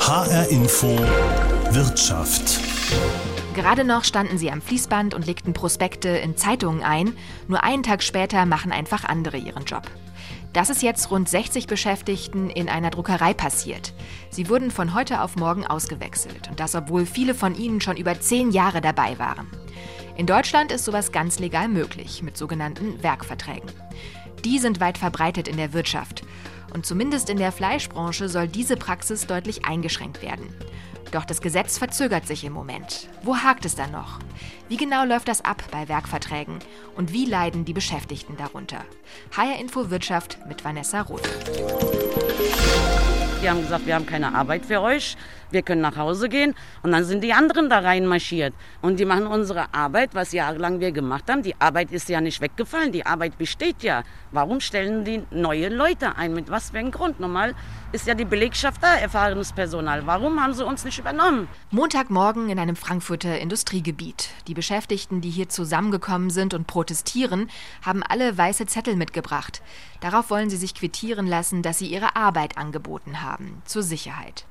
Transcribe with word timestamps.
HR 0.00 0.48
Info 0.48 0.88
Wirtschaft. 1.70 2.58
Gerade 3.54 3.84
noch 3.84 4.02
standen 4.02 4.38
sie 4.38 4.50
am 4.50 4.60
Fließband 4.60 5.14
und 5.14 5.26
legten 5.26 5.52
Prospekte 5.52 6.08
in 6.08 6.36
Zeitungen 6.36 6.82
ein. 6.82 7.16
Nur 7.46 7.62
einen 7.62 7.84
Tag 7.84 8.02
später 8.02 8.44
machen 8.44 8.72
einfach 8.72 9.04
andere 9.04 9.36
ihren 9.36 9.66
Job. 9.66 9.84
Das 10.52 10.68
ist 10.68 10.82
jetzt 10.82 11.12
rund 11.12 11.28
60 11.28 11.68
Beschäftigten 11.68 12.50
in 12.50 12.68
einer 12.68 12.90
Druckerei 12.90 13.32
passiert. 13.32 13.92
Sie 14.30 14.48
wurden 14.48 14.72
von 14.72 14.94
heute 14.94 15.20
auf 15.20 15.36
morgen 15.36 15.64
ausgewechselt. 15.64 16.48
Und 16.48 16.58
das, 16.58 16.74
obwohl 16.74 17.06
viele 17.06 17.34
von 17.34 17.54
ihnen 17.54 17.80
schon 17.80 17.96
über 17.96 18.18
zehn 18.20 18.50
Jahre 18.50 18.80
dabei 18.80 19.18
waren. 19.20 19.46
In 20.16 20.26
Deutschland 20.26 20.72
ist 20.72 20.84
sowas 20.84 21.12
ganz 21.12 21.38
legal 21.38 21.68
möglich, 21.68 22.22
mit 22.22 22.36
sogenannten 22.36 23.00
Werkverträgen. 23.02 23.70
Die 24.44 24.58
sind 24.58 24.80
weit 24.80 24.98
verbreitet 24.98 25.46
in 25.46 25.56
der 25.56 25.72
Wirtschaft. 25.72 26.24
Und 26.72 26.86
zumindest 26.86 27.30
in 27.30 27.38
der 27.38 27.52
Fleischbranche 27.52 28.28
soll 28.28 28.48
diese 28.48 28.76
Praxis 28.76 29.26
deutlich 29.26 29.64
eingeschränkt 29.64 30.22
werden. 30.22 30.54
Doch 31.10 31.24
das 31.24 31.40
Gesetz 31.40 31.76
verzögert 31.76 32.26
sich 32.26 32.44
im 32.44 32.52
Moment. 32.52 33.08
Wo 33.22 33.36
hakt 33.36 33.64
es 33.64 33.74
dann 33.74 33.90
noch? 33.90 34.20
Wie 34.68 34.76
genau 34.76 35.04
läuft 35.04 35.26
das 35.26 35.44
ab 35.44 35.62
bei 35.72 35.88
Werkverträgen? 35.88 36.60
Und 36.96 37.12
wie 37.12 37.24
leiden 37.24 37.64
die 37.64 37.72
Beschäftigten 37.72 38.36
darunter? 38.36 38.84
HR 39.36 39.58
Info 39.58 39.90
Wirtschaft 39.90 40.38
mit 40.48 40.64
Vanessa 40.64 41.02
Roth. 41.02 41.28
Die 43.42 43.50
haben 43.50 43.62
gesagt, 43.62 43.86
wir 43.86 43.94
haben 43.96 44.06
keine 44.06 44.34
Arbeit 44.34 44.66
für 44.66 44.80
euch, 44.80 45.16
wir 45.52 45.62
können 45.62 45.80
nach 45.80 45.96
Hause 45.96 46.28
gehen. 46.28 46.54
Und 46.82 46.92
dann 46.92 47.04
sind 47.04 47.22
die 47.22 47.32
anderen 47.32 47.68
da 47.68 47.80
reinmarschiert. 47.80 48.54
Und 48.82 49.00
die 49.00 49.04
machen 49.04 49.26
unsere 49.26 49.72
Arbeit, 49.74 50.14
was 50.14 50.32
jahrelang 50.32 50.80
wir 50.80 50.92
gemacht 50.92 51.24
haben. 51.30 51.42
Die 51.42 51.54
Arbeit 51.60 51.92
ist 51.92 52.08
ja 52.08 52.20
nicht 52.20 52.40
weggefallen, 52.40 52.92
die 52.92 53.06
Arbeit 53.06 53.38
besteht 53.38 53.82
ja. 53.82 54.02
Warum 54.32 54.60
stellen 54.60 55.04
die 55.04 55.22
neue 55.30 55.68
Leute 55.68 56.16
ein? 56.16 56.34
Mit 56.34 56.50
was 56.50 56.70
für 56.70 56.78
einem 56.78 56.90
Grund? 56.90 57.20
Normal 57.20 57.54
ist 57.92 58.06
ja 58.06 58.14
die 58.14 58.24
Belegschaft 58.24 58.82
da, 58.82 58.94
erfahrenes 58.94 59.52
Personal. 59.52 60.06
Warum 60.06 60.40
haben 60.40 60.54
sie 60.54 60.64
uns 60.64 60.84
nicht 60.84 60.98
übernommen? 60.98 61.48
Montagmorgen 61.70 62.48
in 62.48 62.58
einem 62.58 62.76
Frankfurter 62.76 63.38
Industriegebiet. 63.38 64.30
Die 64.46 64.54
Beschäftigten, 64.54 65.20
die 65.20 65.30
hier 65.30 65.48
zusammengekommen 65.48 66.30
sind 66.30 66.54
und 66.54 66.66
protestieren, 66.66 67.50
haben 67.84 68.02
alle 68.02 68.38
weiße 68.38 68.66
Zettel 68.66 68.94
mitgebracht. 68.94 69.62
Darauf 70.00 70.30
wollen 70.30 70.50
sie 70.50 70.56
sich 70.56 70.74
quittieren 70.74 71.26
lassen, 71.26 71.62
dass 71.62 71.78
sie 71.78 71.88
ihre 71.88 72.14
Arbeit 72.14 72.56
angeboten 72.56 73.22
haben, 73.22 73.62
zur 73.64 73.82
Sicherheit. 73.82 74.46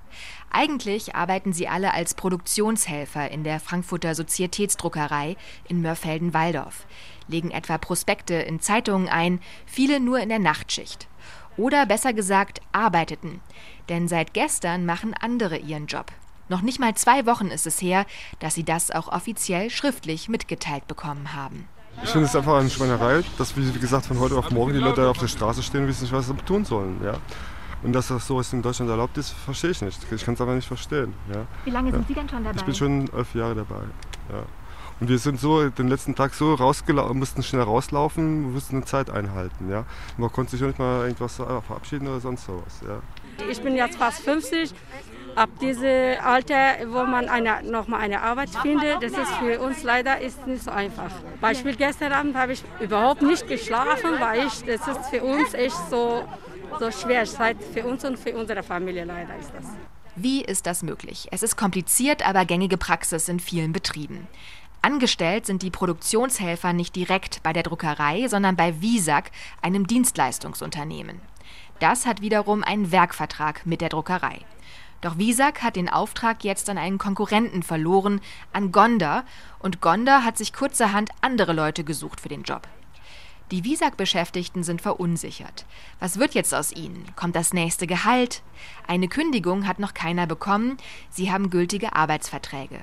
Eigentlich 0.51 1.15
arbeiten 1.15 1.53
sie 1.53 1.67
alle 1.67 1.93
als 1.93 2.13
Produktionshelfer 2.13 3.29
in 3.31 3.43
der 3.43 3.59
Frankfurter 3.59 4.15
Sozietätsdruckerei 4.15 5.37
in 5.67 5.81
Mörfelden-Walldorf, 5.81 6.85
legen 7.27 7.51
etwa 7.51 7.77
Prospekte 7.77 8.35
in 8.35 8.59
Zeitungen 8.59 9.09
ein, 9.09 9.39
viele 9.65 9.99
nur 9.99 10.19
in 10.19 10.29
der 10.29 10.39
Nachtschicht. 10.39 11.07
Oder 11.57 11.85
besser 11.85 12.13
gesagt, 12.13 12.61
arbeiteten. 12.71 13.41
Denn 13.89 14.07
seit 14.07 14.33
gestern 14.33 14.85
machen 14.85 15.13
andere 15.13 15.57
ihren 15.57 15.87
Job. 15.87 16.11
Noch 16.47 16.61
nicht 16.61 16.79
mal 16.79 16.95
zwei 16.95 17.25
Wochen 17.25 17.47
ist 17.47 17.67
es 17.67 17.81
her, 17.81 18.05
dass 18.39 18.55
sie 18.55 18.63
das 18.63 18.89
auch 18.89 19.07
offiziell 19.07 19.69
schriftlich 19.69 20.29
mitgeteilt 20.29 20.87
bekommen 20.87 21.33
haben. 21.35 21.67
Ich 22.03 22.09
finde 22.09 22.27
es 22.27 22.35
einfach 22.35 22.55
eine 22.55 22.69
Schweinerei, 22.69 23.23
dass, 23.37 23.55
wie 23.57 23.79
gesagt, 23.79 24.05
von 24.05 24.19
heute 24.19 24.35
auf 24.35 24.49
morgen 24.51 24.73
die 24.73 24.79
Leute 24.79 25.07
auf 25.07 25.17
der 25.17 25.27
Straße 25.27 25.61
stehen 25.61 25.81
und 25.81 25.87
wissen 25.87 26.03
nicht, 26.03 26.13
was 26.13 26.27
sie 26.27 26.33
tun 26.45 26.65
sollen. 26.65 27.01
Ja? 27.03 27.15
Und 27.81 27.93
dass 27.93 28.09
das 28.09 28.27
sowas 28.27 28.51
in 28.51 28.61
Deutschland 28.61 28.91
erlaubt 28.91 29.17
ist, 29.17 29.29
verstehe 29.31 29.71
ich 29.71 29.81
nicht. 29.81 29.99
Ich 30.11 30.25
kann 30.25 30.33
es 30.33 30.41
aber 30.41 30.53
nicht 30.53 30.67
verstehen. 30.67 31.13
Ja? 31.33 31.45
Wie 31.63 31.69
lange 31.69 31.91
sind 31.91 32.01
ja. 32.01 32.07
Sie 32.07 32.13
denn 32.13 32.29
schon 32.29 32.43
dabei? 32.43 32.57
Ich 32.57 32.65
bin 32.65 32.75
schon 32.75 33.09
elf 33.13 33.33
Jahre 33.35 33.55
dabei. 33.55 33.83
Ja. 34.31 34.43
Und 34.99 35.07
wir 35.07 35.17
sind 35.17 35.39
so 35.39 35.69
den 35.69 35.87
letzten 35.87 36.13
Tag 36.13 36.33
so 36.33 36.53
rausgelaufen, 36.53 37.17
mussten 37.17 37.41
schnell 37.41 37.61
rauslaufen, 37.61 38.51
mussten 38.51 38.77
eine 38.77 38.85
Zeit 38.85 39.09
einhalten. 39.09 39.69
Ja? 39.69 39.85
Man 40.17 40.29
konnte 40.31 40.51
sich 40.51 40.61
nicht 40.61 40.77
mal 40.77 41.03
irgendwas 41.03 41.35
verabschieden 41.35 42.07
oder 42.07 42.19
sonst 42.19 42.45
sowas. 42.45 42.81
Ja? 42.85 42.99
Ich 43.49 43.61
bin 43.61 43.75
jetzt 43.75 43.97
fast 43.97 44.21
50. 44.21 44.73
Ab 45.35 45.49
diesem 45.61 46.19
Alter, 46.21 46.55
wo 46.87 47.03
man 47.05 47.29
eine, 47.29 47.63
noch 47.63 47.87
mal 47.87 47.99
eine 47.99 48.21
Arbeit 48.21 48.49
findet, 48.61 49.01
das 49.01 49.11
ist 49.11 49.31
für 49.39 49.59
uns 49.61 49.83
leider 49.83 50.19
ist 50.19 50.45
nicht 50.47 50.63
so 50.63 50.71
einfach. 50.71 51.11
Beispiel 51.39 51.75
gestern 51.75 52.11
Abend 52.11 52.35
habe 52.35 52.53
ich 52.53 52.63
überhaupt 52.81 53.21
nicht 53.21 53.47
geschlafen, 53.47 54.19
weil 54.19 54.47
ich, 54.47 54.65
das 54.65 54.85
ist 54.87 55.09
für 55.09 55.23
uns 55.23 55.53
echt 55.53 55.77
so, 55.89 56.25
so 56.79 56.91
schwer. 56.91 57.25
Zeit 57.25 57.57
für 57.73 57.85
uns 57.85 58.03
und 58.05 58.17
für 58.17 58.35
unsere 58.35 58.63
Familie 58.63 59.05
leider 59.05 59.35
ist 59.37 59.51
das. 59.53 59.65
Wie 60.15 60.43
ist 60.43 60.65
das 60.65 60.83
möglich? 60.83 61.27
Es 61.31 61.43
ist 61.43 61.55
kompliziert, 61.55 62.27
aber 62.27 62.45
gängige 62.45 62.77
Praxis 62.77 63.29
in 63.29 63.39
vielen 63.39 63.71
Betrieben. 63.71 64.27
Angestellt 64.81 65.45
sind 65.45 65.61
die 65.61 65.71
Produktionshelfer 65.71 66.73
nicht 66.73 66.95
direkt 66.95 67.43
bei 67.43 67.53
der 67.53 67.63
Druckerei, 67.63 68.27
sondern 68.27 68.55
bei 68.55 68.81
Visac, 68.81 69.31
einem 69.61 69.87
Dienstleistungsunternehmen. 69.87 71.19
Das 71.79 72.05
hat 72.05 72.21
wiederum 72.21 72.63
einen 72.63 72.91
Werkvertrag 72.91 73.65
mit 73.65 73.81
der 73.81 73.89
Druckerei. 73.89 74.39
Doch 75.01 75.17
Visac 75.17 75.63
hat 75.63 75.75
den 75.75 75.89
Auftrag 75.89 76.43
jetzt 76.43 76.69
an 76.69 76.77
einen 76.77 76.97
Konkurrenten 76.97 77.63
verloren, 77.63 78.19
an 78.51 78.71
Gonda, 78.71 79.23
und 79.59 79.79
Gonda 79.79 80.23
hat 80.23 80.37
sich 80.37 80.51
kurzerhand 80.51 81.11
andere 81.21 81.53
Leute 81.53 81.83
gesucht 81.83 82.19
für 82.19 82.29
den 82.29 82.43
Job. 82.43 82.67
Die 83.51 83.63
Visac-Beschäftigten 83.63 84.63
sind 84.63 84.81
verunsichert. 84.81 85.65
Was 85.99 86.19
wird 86.19 86.35
jetzt 86.35 86.53
aus 86.53 86.71
ihnen? 86.71 87.03
Kommt 87.15 87.35
das 87.35 87.51
nächste 87.51 87.87
Gehalt? 87.87 88.43
Eine 88.87 89.07
Kündigung 89.07 89.67
hat 89.67 89.79
noch 89.79 89.95
keiner 89.95 90.27
bekommen. 90.27 90.77
Sie 91.09 91.31
haben 91.31 91.49
gültige 91.49 91.95
Arbeitsverträge. 91.95 92.79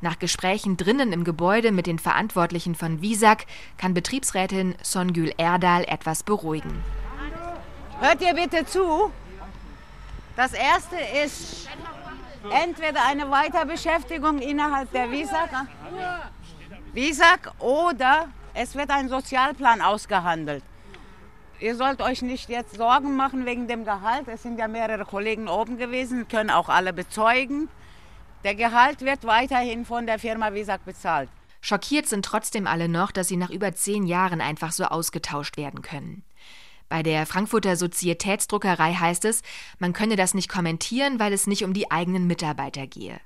Nach 0.00 0.20
Gesprächen 0.20 0.76
drinnen 0.76 1.12
im 1.12 1.24
Gebäude 1.24 1.72
mit 1.72 1.88
den 1.88 1.98
Verantwortlichen 1.98 2.76
von 2.76 3.02
Visac 3.02 3.46
kann 3.76 3.94
Betriebsrätin 3.94 4.76
Songül 4.84 5.32
Erdal 5.36 5.82
etwas 5.88 6.22
beruhigen. 6.22 6.84
Hört 7.98 8.22
ihr 8.22 8.34
bitte 8.34 8.64
zu? 8.64 9.10
Das 10.36 10.52
erste 10.52 10.94
ist 11.24 11.68
entweder 12.52 13.04
eine 13.04 13.28
Weiterbeschäftigung 13.28 14.38
innerhalb 14.38 14.92
der 14.92 15.10
Visac, 15.10 15.50
Visac 16.92 17.52
oder 17.58 18.28
es 18.60 18.74
wird 18.74 18.90
ein 18.90 19.08
Sozialplan 19.08 19.80
ausgehandelt. 19.80 20.64
Ihr 21.60 21.76
sollt 21.76 22.02
euch 22.02 22.22
nicht 22.22 22.48
jetzt 22.48 22.74
Sorgen 22.74 23.14
machen 23.14 23.46
wegen 23.46 23.68
dem 23.68 23.84
Gehalt. 23.84 24.26
Es 24.26 24.42
sind 24.42 24.58
ja 24.58 24.66
mehrere 24.66 25.04
Kollegen 25.04 25.48
oben 25.48 25.78
gewesen, 25.78 26.26
können 26.26 26.50
auch 26.50 26.68
alle 26.68 26.92
bezeugen. 26.92 27.68
Der 28.42 28.56
Gehalt 28.56 29.02
wird 29.02 29.24
weiterhin 29.24 29.84
von 29.84 30.06
der 30.06 30.18
Firma 30.18 30.52
Visac 30.54 30.84
bezahlt. 30.84 31.28
Schockiert 31.60 32.08
sind 32.08 32.24
trotzdem 32.24 32.66
alle 32.66 32.88
noch, 32.88 33.12
dass 33.12 33.28
sie 33.28 33.36
nach 33.36 33.50
über 33.50 33.74
zehn 33.74 34.06
Jahren 34.06 34.40
einfach 34.40 34.72
so 34.72 34.84
ausgetauscht 34.84 35.56
werden 35.56 35.82
können. 35.82 36.24
Bei 36.88 37.04
der 37.04 37.26
Frankfurter 37.26 37.76
Sozietätsdruckerei 37.76 38.94
heißt 38.94 39.24
es, 39.24 39.42
man 39.78 39.92
könne 39.92 40.16
das 40.16 40.34
nicht 40.34 40.48
kommentieren, 40.48 41.20
weil 41.20 41.32
es 41.32 41.46
nicht 41.46 41.64
um 41.64 41.74
die 41.74 41.90
eigenen 41.92 42.26
Mitarbeiter 42.26 42.86
gehe. 42.86 43.20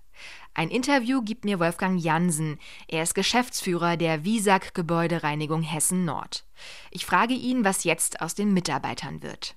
Ein 0.55 0.69
Interview 0.69 1.23
gibt 1.23 1.47
mir 1.47 1.59
Wolfgang 1.61 1.99
Jansen. 1.99 2.59
Er 2.87 3.03
ist 3.03 3.15
Geschäftsführer 3.15 3.97
der 3.97 4.23
Visac 4.25 4.75
Gebäudereinigung 4.75 5.63
Hessen 5.63 6.05
Nord. 6.05 6.45
Ich 6.91 7.07
frage 7.07 7.33
ihn, 7.33 7.65
was 7.65 7.85
jetzt 7.85 8.21
aus 8.21 8.35
den 8.35 8.53
Mitarbeitern 8.53 9.23
wird. 9.23 9.55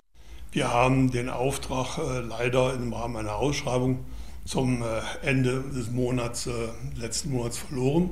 Wir 0.54 0.72
haben 0.72 1.12
den 1.12 1.30
Auftrag 1.30 1.98
äh, 1.98 2.22
leider 2.22 2.74
im 2.76 2.94
Rahmen 2.94 3.18
einer 3.18 3.36
Ausschreibung 3.36 4.06
zum 4.46 4.84
äh, 4.84 5.02
Ende 5.22 5.64
des 5.64 5.92
Monats, 5.92 6.48
äh, 6.48 6.52
letzten 6.96 7.32
Monats 7.32 7.58
verloren. 7.58 8.12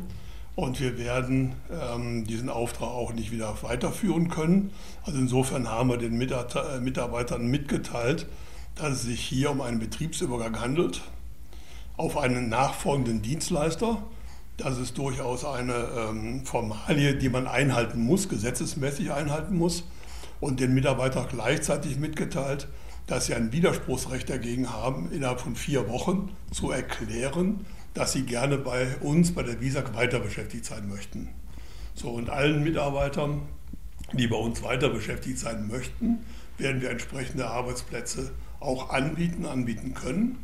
Und 0.56 0.82
wir 0.82 0.98
werden 0.98 1.56
ähm, 1.72 2.28
diesen 2.28 2.50
Auftrag 2.50 2.90
auch 2.90 3.14
nicht 3.14 3.32
wieder 3.32 3.56
weiterführen 3.62 4.28
können. 4.28 4.72
Also 5.04 5.20
insofern 5.20 5.70
haben 5.70 5.90
wir 5.90 5.98
den 5.98 6.20
äh, 6.20 6.80
Mitarbeitern 6.82 7.48
mitgeteilt, 7.48 8.28
dass 8.76 8.92
es 8.92 9.02
sich 9.04 9.22
hier 9.22 9.52
um 9.52 9.62
einen 9.62 9.80
Betriebsübergang 9.80 10.60
handelt 10.60 11.02
auf 11.98 12.18
einen 12.18 12.50
nachfolgenden 12.50 13.22
Dienstleister. 13.22 14.04
Das 14.58 14.78
ist 14.78 14.98
durchaus 14.98 15.46
eine 15.46 15.88
ähm, 15.98 16.46
Formalie, 16.46 17.16
die 17.16 17.30
man 17.30 17.48
einhalten 17.48 18.04
muss, 18.04 18.30
gesetzesmäßig 18.30 19.12
einhalten 19.12 19.58
muss. 19.58 19.84
Und 20.40 20.60
den 20.60 20.74
Mitarbeitern 20.74 21.28
gleichzeitig 21.30 21.98
mitgeteilt, 21.98 22.68
dass 23.08 23.26
sie 23.26 23.34
ein 23.34 23.52
Widerspruchsrecht 23.52 24.30
dagegen 24.30 24.72
haben, 24.72 25.12
innerhalb 25.12 25.42
von 25.42 25.56
vier 25.56 25.90
Wochen 25.90 26.36
zu 26.52 26.72
erklären, 26.72 27.66
dass 27.94 28.14
sie 28.14 28.24
gerne 28.24 28.58
bei 28.58 28.98
uns, 29.02 29.34
bei 29.34 29.44
der 29.44 29.62
WISAG, 29.62 29.94
weiter 29.94 30.20
beschäftigt 30.20 30.66
sein 30.66 30.88
möchten. 30.90 31.30
So, 31.96 32.10
und 32.10 32.30
allen 32.30 32.64
Mitarbeitern, 32.64 33.44
die 34.14 34.28
bei 34.28 34.36
uns 34.36 34.64
weiter 34.64 34.90
beschäftigt 34.90 35.40
sein 35.40 35.68
möchten, 35.68 36.20
werden 36.58 36.82
wir 36.82 36.90
entsprechende 36.90 37.48
Arbeitsplätze 37.48 38.32
auch 38.60 38.90
anbieten, 38.90 39.46
anbieten 39.46 39.94
können. 39.94 40.38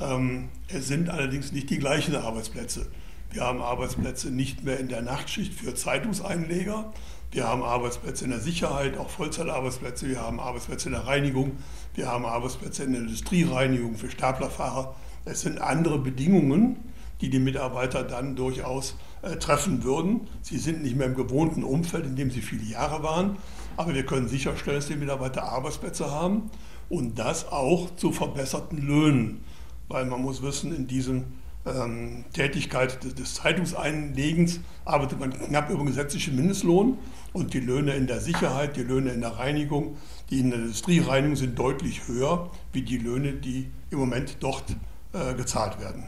Ähm, 0.00 0.48
es 0.68 0.88
sind 0.88 1.08
allerdings 1.08 1.52
nicht 1.52 1.70
die 1.70 1.78
gleichen 1.78 2.14
Arbeitsplätze. 2.14 2.86
Wir 3.30 3.42
haben 3.42 3.60
Arbeitsplätze 3.60 4.30
nicht 4.30 4.64
mehr 4.64 4.80
in 4.80 4.88
der 4.88 5.02
Nachtschicht 5.02 5.52
für 5.52 5.74
Zeitungseinleger. 5.74 6.92
Wir 7.30 7.46
haben 7.46 7.62
Arbeitsplätze 7.62 8.24
in 8.24 8.30
der 8.30 8.40
Sicherheit, 8.40 8.96
auch 8.96 9.10
Vollzeitarbeitsplätze. 9.10 10.08
Wir 10.08 10.22
haben 10.22 10.40
Arbeitsplätze 10.40 10.88
in 10.88 10.94
der 10.94 11.06
Reinigung. 11.06 11.52
Wir 11.94 12.08
haben 12.08 12.24
Arbeitsplätze 12.24 12.84
in 12.84 12.92
der 12.92 13.02
Industriereinigung 13.02 13.96
für 13.96 14.10
Staplerfahrer. 14.10 14.94
Es 15.26 15.42
sind 15.42 15.60
andere 15.60 15.98
Bedingungen, 15.98 16.76
die 17.20 17.28
die 17.28 17.38
Mitarbeiter 17.38 18.02
dann 18.02 18.34
durchaus 18.34 18.96
äh, 19.20 19.36
treffen 19.36 19.84
würden. 19.84 20.28
Sie 20.40 20.56
sind 20.56 20.82
nicht 20.82 20.96
mehr 20.96 21.08
im 21.08 21.14
gewohnten 21.14 21.64
Umfeld, 21.64 22.06
in 22.06 22.16
dem 22.16 22.30
sie 22.30 22.40
viele 22.40 22.64
Jahre 22.64 23.02
waren. 23.02 23.36
Aber 23.76 23.94
wir 23.94 24.06
können 24.06 24.28
sicherstellen, 24.28 24.78
dass 24.78 24.86
die 24.86 24.96
Mitarbeiter 24.96 25.42
Arbeitsplätze 25.42 26.10
haben, 26.10 26.50
und 26.88 27.18
das 27.18 27.52
auch 27.52 27.94
zu 27.96 28.12
verbesserten 28.12 28.86
Löhnen. 28.86 29.44
Weil 29.88 30.04
man 30.04 30.22
muss 30.22 30.42
wissen, 30.42 30.74
in 30.74 30.86
diesem 30.86 31.24
ähm, 31.66 32.24
Tätigkeit 32.32 33.02
des, 33.02 33.14
des 33.14 33.34
Zeitungseinlegens 33.34 34.60
arbeitet 34.84 35.18
man 35.18 35.32
knapp 35.32 35.70
über 35.70 35.82
den 35.82 35.86
gesetzlichen 35.86 36.36
Mindestlohn 36.36 36.98
und 37.32 37.54
die 37.54 37.60
Löhne 37.60 37.94
in 37.94 38.06
der 38.06 38.20
Sicherheit, 38.20 38.76
die 38.76 38.82
Löhne 38.82 39.10
in 39.10 39.20
der 39.20 39.38
Reinigung, 39.38 39.96
die 40.30 40.40
in 40.40 40.50
der 40.50 40.60
Industriereinigung 40.60 41.36
sind 41.36 41.58
deutlich 41.58 42.06
höher 42.06 42.50
wie 42.72 42.82
die 42.82 42.98
Löhne, 42.98 43.32
die 43.32 43.70
im 43.90 43.98
Moment 43.98 44.36
dort 44.40 44.64
äh, 45.12 45.34
gezahlt 45.34 45.80
werden. 45.80 46.04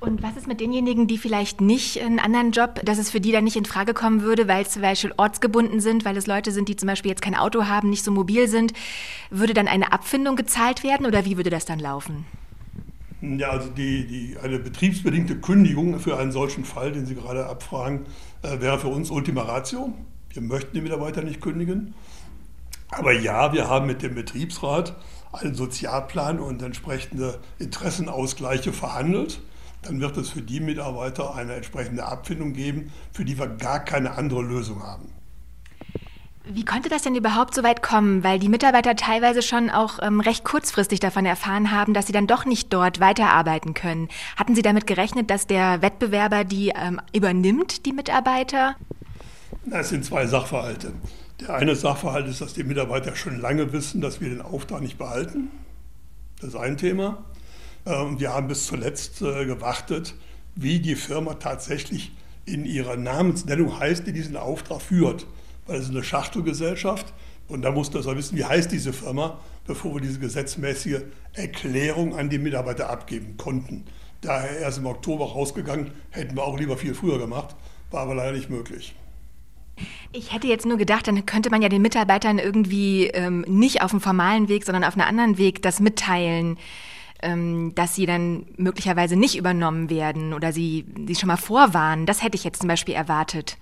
Und 0.00 0.20
was 0.20 0.36
ist 0.36 0.48
mit 0.48 0.60
denjenigen, 0.60 1.06
die 1.06 1.16
vielleicht 1.16 1.60
nicht 1.60 2.02
einen 2.02 2.18
anderen 2.18 2.50
Job, 2.50 2.80
dass 2.84 2.98
es 2.98 3.08
für 3.08 3.20
die 3.20 3.30
dann 3.30 3.44
nicht 3.44 3.54
in 3.54 3.64
Frage 3.64 3.94
kommen 3.94 4.22
würde, 4.22 4.48
weil 4.48 4.62
es 4.62 4.70
zum 4.70 4.82
Beispiel 4.82 5.12
ortsgebunden 5.16 5.78
sind, 5.78 6.04
weil 6.04 6.16
es 6.16 6.26
Leute 6.26 6.50
sind, 6.50 6.68
die 6.68 6.74
zum 6.74 6.88
Beispiel 6.88 7.10
jetzt 7.10 7.22
kein 7.22 7.36
Auto 7.36 7.66
haben, 7.66 7.88
nicht 7.88 8.04
so 8.04 8.10
mobil 8.10 8.48
sind? 8.48 8.72
Würde 9.30 9.54
dann 9.54 9.68
eine 9.68 9.92
Abfindung 9.92 10.34
gezahlt 10.34 10.82
werden 10.82 11.06
oder 11.06 11.24
wie 11.24 11.36
würde 11.36 11.50
das 11.50 11.66
dann 11.66 11.78
laufen? 11.78 12.26
Ja, 13.22 13.50
also 13.50 13.70
die, 13.70 14.06
die, 14.06 14.36
eine 14.42 14.58
betriebsbedingte 14.58 15.40
Kündigung 15.40 15.98
für 16.00 16.18
einen 16.18 16.32
solchen 16.32 16.64
Fall, 16.64 16.92
den 16.92 17.06
Sie 17.06 17.14
gerade 17.14 17.46
abfragen, 17.46 18.06
äh, 18.42 18.60
wäre 18.60 18.78
für 18.78 18.88
uns 18.88 19.10
Ultima 19.10 19.42
Ratio. 19.42 19.92
Wir 20.30 20.42
möchten 20.42 20.74
die 20.74 20.80
Mitarbeiter 20.80 21.22
nicht 21.22 21.40
kündigen. 21.40 21.94
Aber 22.90 23.12
ja, 23.12 23.52
wir 23.52 23.68
haben 23.68 23.86
mit 23.86 24.02
dem 24.02 24.14
Betriebsrat 24.14 24.96
einen 25.32 25.54
Sozialplan 25.54 26.40
und 26.40 26.60
entsprechende 26.62 27.38
Interessenausgleiche 27.58 28.72
verhandelt 28.72 29.40
dann 29.82 30.00
wird 30.00 30.16
es 30.16 30.30
für 30.30 30.42
die 30.42 30.60
Mitarbeiter 30.60 31.34
eine 31.34 31.54
entsprechende 31.54 32.04
Abfindung 32.04 32.52
geben, 32.52 32.92
für 33.12 33.24
die 33.24 33.38
wir 33.38 33.48
gar 33.48 33.80
keine 33.80 34.12
andere 34.12 34.42
Lösung 34.42 34.82
haben. 34.82 35.08
Wie 36.44 36.64
konnte 36.64 36.88
das 36.88 37.02
denn 37.02 37.14
überhaupt 37.14 37.54
so 37.54 37.62
weit 37.62 37.82
kommen? 37.82 38.24
Weil 38.24 38.40
die 38.40 38.48
Mitarbeiter 38.48 38.96
teilweise 38.96 39.42
schon 39.42 39.70
auch 39.70 40.00
ähm, 40.02 40.18
recht 40.18 40.44
kurzfristig 40.44 40.98
davon 40.98 41.24
erfahren 41.24 41.70
haben, 41.70 41.94
dass 41.94 42.08
sie 42.08 42.12
dann 42.12 42.26
doch 42.26 42.44
nicht 42.44 42.72
dort 42.72 42.98
weiterarbeiten 42.98 43.74
können. 43.74 44.08
Hatten 44.36 44.56
Sie 44.56 44.62
damit 44.62 44.88
gerechnet, 44.88 45.30
dass 45.30 45.46
der 45.46 45.82
Wettbewerber 45.82 46.42
die 46.42 46.70
ähm, 46.70 47.00
übernimmt, 47.14 47.86
die 47.86 47.92
Mitarbeiter? 47.92 48.74
Es 49.70 49.90
sind 49.90 50.04
zwei 50.04 50.26
Sachverhalte. 50.26 50.92
Der 51.40 51.54
eine 51.54 51.76
Sachverhalt 51.76 52.26
ist, 52.26 52.40
dass 52.40 52.54
die 52.54 52.64
Mitarbeiter 52.64 53.14
schon 53.14 53.40
lange 53.40 53.72
wissen, 53.72 54.00
dass 54.00 54.20
wir 54.20 54.28
den 54.28 54.42
Auftrag 54.42 54.80
nicht 54.80 54.98
behalten. 54.98 55.48
Das 56.40 56.50
ist 56.50 56.56
ein 56.56 56.76
Thema. 56.76 57.24
Und 57.84 57.92
ähm, 57.92 58.20
wir 58.20 58.32
haben 58.32 58.48
bis 58.48 58.66
zuletzt 58.66 59.22
äh, 59.22 59.46
gewartet, 59.46 60.14
wie 60.56 60.80
die 60.80 60.96
Firma 60.96 61.34
tatsächlich 61.34 62.10
in 62.46 62.64
ihrer 62.64 62.96
Namensnennung 62.96 63.78
heißt, 63.78 64.08
die 64.08 64.12
diesen 64.12 64.36
Auftrag 64.36 64.82
führt. 64.82 65.26
Weil 65.66 65.76
es 65.76 65.84
ist 65.84 65.90
eine 65.90 66.02
Schachtelgesellschaft 66.02 67.12
und 67.48 67.62
da 67.62 67.70
musste 67.70 67.98
er 67.98 68.16
wissen, 68.16 68.36
wie 68.36 68.44
heißt 68.44 68.72
diese 68.72 68.92
Firma, 68.92 69.38
bevor 69.66 69.94
wir 69.94 70.00
diese 70.00 70.18
gesetzmäßige 70.18 71.02
Erklärung 71.34 72.16
an 72.16 72.30
die 72.30 72.38
Mitarbeiter 72.38 72.90
abgeben 72.90 73.36
konnten. 73.36 73.84
Daher 74.20 74.58
erst 74.58 74.78
im 74.78 74.86
Oktober 74.86 75.24
rausgegangen, 75.26 75.90
hätten 76.10 76.36
wir 76.36 76.44
auch 76.44 76.58
lieber 76.58 76.76
viel 76.76 76.94
früher 76.94 77.18
gemacht, 77.18 77.54
war 77.90 78.02
aber 78.02 78.14
leider 78.14 78.32
nicht 78.32 78.50
möglich. 78.50 78.94
Ich 80.12 80.32
hätte 80.32 80.46
jetzt 80.46 80.66
nur 80.66 80.76
gedacht, 80.76 81.08
dann 81.08 81.24
könnte 81.26 81.50
man 81.50 81.62
ja 81.62 81.68
den 81.68 81.82
Mitarbeitern 81.82 82.38
irgendwie 82.38 83.06
ähm, 83.06 83.40
nicht 83.48 83.82
auf 83.82 83.90
dem 83.90 84.00
formalen 84.00 84.48
Weg, 84.48 84.64
sondern 84.64 84.84
auf 84.84 84.94
einem 84.94 85.08
anderen 85.08 85.38
Weg 85.38 85.62
das 85.62 85.80
mitteilen 85.80 86.58
ähm, 87.22 87.72
dass 87.74 87.94
sie 87.94 88.04
dann 88.04 88.46
möglicherweise 88.56 89.16
nicht 89.16 89.36
übernommen 89.38 89.88
werden 89.88 90.34
oder 90.34 90.52
sie, 90.52 90.84
sie 91.06 91.14
schon 91.14 91.28
mal 91.28 91.36
vorwarnen. 91.36 92.04
Das 92.04 92.22
hätte 92.22 92.36
ich 92.36 92.44
jetzt 92.44 92.60
zum 92.60 92.68
Beispiel 92.68 92.94
erwartet. 92.94 93.56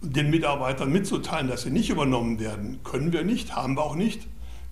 Den 0.00 0.30
Mitarbeitern 0.30 0.92
mitzuteilen, 0.92 1.48
dass 1.48 1.62
sie 1.62 1.70
nicht 1.70 1.90
übernommen 1.90 2.38
werden, 2.38 2.80
können 2.84 3.12
wir 3.12 3.24
nicht, 3.24 3.56
haben 3.56 3.76
wir 3.76 3.82
auch 3.82 3.96
nicht. 3.96 4.28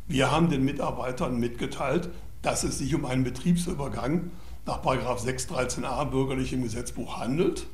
Wir 0.06 0.31
haben 0.31 0.49
den 0.50 0.64
Mitarbeitern 0.64 1.38
mitgeteilt, 1.38 2.11
dass 2.43 2.62
es 2.62 2.78
sich 2.78 2.94
um 2.94 3.05
einen 3.05 3.25
Betriebsübergang 3.25 4.31
nach 4.67 4.84
613a 4.84 6.05
bürgerlichem 6.06 6.62
Gesetzbuch 6.62 7.19
handelt. 7.19 7.67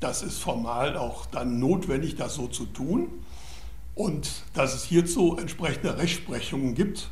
Das 0.00 0.22
ist 0.22 0.38
formal 0.38 0.96
auch 0.96 1.26
dann 1.26 1.58
notwendig, 1.58 2.16
das 2.16 2.34
so 2.34 2.46
zu 2.46 2.66
tun. 2.66 3.08
Und 3.94 4.42
dass 4.54 4.74
es 4.74 4.84
hierzu 4.84 5.36
entsprechende 5.38 5.98
Rechtsprechungen 5.98 6.74
gibt, 6.74 7.10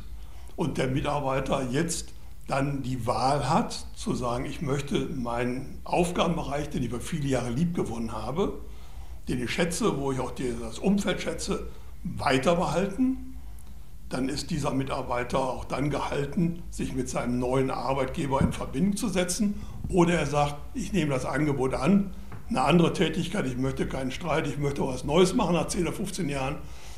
und 0.55 0.77
der 0.77 0.87
Mitarbeiter 0.87 1.69
jetzt 1.69 2.13
dann 2.47 2.83
die 2.83 3.07
Wahl 3.07 3.49
hat, 3.49 3.87
zu 3.95 4.13
sagen, 4.13 4.45
ich 4.45 4.61
möchte 4.61 5.07
meinen 5.07 5.79
Aufgabenbereich, 5.83 6.69
den 6.69 6.83
ich 6.83 6.89
über 6.89 6.99
viele 6.99 7.27
Jahre 7.27 7.49
liebgewonnen 7.49 8.11
habe, 8.11 8.61
den 9.27 9.43
ich 9.43 9.51
schätze, 9.51 9.97
wo 9.97 10.11
ich 10.11 10.19
auch 10.19 10.33
das 10.61 10.79
Umfeld 10.79 11.21
schätze, 11.21 11.67
weiter 12.03 12.55
behalten, 12.55 13.35
dann 14.09 14.29
ist 14.29 14.51
dieser 14.51 14.71
Mitarbeiter 14.71 15.39
auch 15.39 15.65
dann 15.65 15.89
gehalten, 15.89 16.61
sich 16.69 16.93
mit 16.93 17.09
seinem 17.09 17.39
neuen 17.39 17.71
Arbeitgeber 17.71 18.41
in 18.41 18.53
Verbindung 18.53 18.95
zu 18.95 19.09
setzen. 19.09 19.61
Oder 19.89 20.19
er 20.19 20.25
sagt, 20.27 20.55
ich 20.75 20.93
nehme 20.93 21.11
das 21.11 21.25
Angebot 21.25 21.73
an, 21.73 22.11
eine 22.49 22.61
andere 22.61 22.93
Tätigkeit, 22.93 23.47
ich 23.47 23.57
möchte 23.57 23.87
keinen 23.87 24.11
Streit, 24.11 24.45
ich 24.47 24.59
möchte 24.59 24.85
was 24.85 25.03
Neues 25.03 25.33
machen 25.33 25.55
nach 25.55 25.67
10 25.67 25.81
oder 25.81 25.93
15 25.93 26.29
Jahren, 26.29 26.57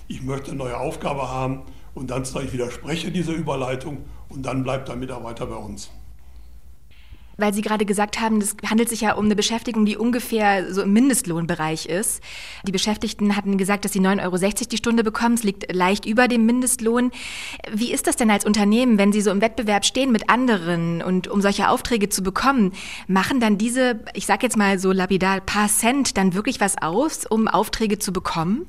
ich 0.10 0.22
möchte 0.22 0.52
eine 0.52 0.58
neue 0.58 0.78
Aufgabe 0.78 1.30
haben 1.30 1.62
und 1.94 2.10
dann 2.10 2.26
sage 2.26 2.46
ich 2.46 2.54
widerspreche 2.54 3.12
dieser 3.12 3.34
Überleitung 3.34 4.00
und 4.28 4.46
dann 4.46 4.64
bleibt 4.64 4.90
der 4.90 4.98
Mitarbeiter 4.98 5.46
bei 5.46 5.56
uns. 5.56 5.90
Weil 7.38 7.54
Sie 7.54 7.62
gerade 7.62 7.86
gesagt 7.86 8.20
haben, 8.20 8.40
es 8.40 8.56
handelt 8.68 8.90
sich 8.90 9.02
ja 9.02 9.14
um 9.14 9.26
eine 9.26 9.36
Beschäftigung, 9.36 9.86
die 9.86 9.96
ungefähr 9.96 10.74
so 10.74 10.82
im 10.82 10.94
Mindestlohnbereich 10.94 11.86
ist. 11.86 12.22
Die 12.66 12.72
Beschäftigten 12.72 13.36
hatten 13.36 13.58
gesagt, 13.58 13.86
dass 13.86 13.94
sie 13.94 14.00
9,60 14.00 14.24
Euro 14.24 14.70
die 14.72 14.78
Stunde 14.78 15.04
bekommen. 15.04 15.36
Es 15.36 15.44
liegt 15.44 15.74
leicht 15.74 16.06
über 16.06 16.28
dem 16.28 16.46
Mindestlohn. 16.46 17.12
Wie 17.72 17.92
ist 17.92 18.08
das 18.08 18.16
denn 18.16 18.32
als 18.32 18.46
Unternehmen, 18.46 18.98
wenn 18.98 19.14
Sie 19.14 19.22
so 19.22 19.30
im 19.30 19.42
Wettbewerb 19.42 19.86
stehen 19.86 20.12
mit 20.12 20.30
anderen 20.30 21.02
und 21.04 21.28
um 21.28 21.42
solche 21.42 21.70
Aufträge 21.70 22.10
zu 22.10 22.24
bekommen? 22.24 22.74
Machen 23.08 23.40
dann 23.40 23.58
diese, 23.58 24.00
ich 24.14 24.26
sage 24.26 24.46
jetzt 24.46 24.58
mal 24.58 24.80
so 24.80 24.92
lapidar, 24.92 25.40
paar 25.42 25.68
Cent 25.68 26.18
dann 26.18 26.34
wirklich 26.34 26.60
was 26.60 26.82
aus, 26.82 27.26
um 27.26 27.48
Aufträge 27.48 28.00
zu 28.00 28.12
bekommen? 28.12 28.66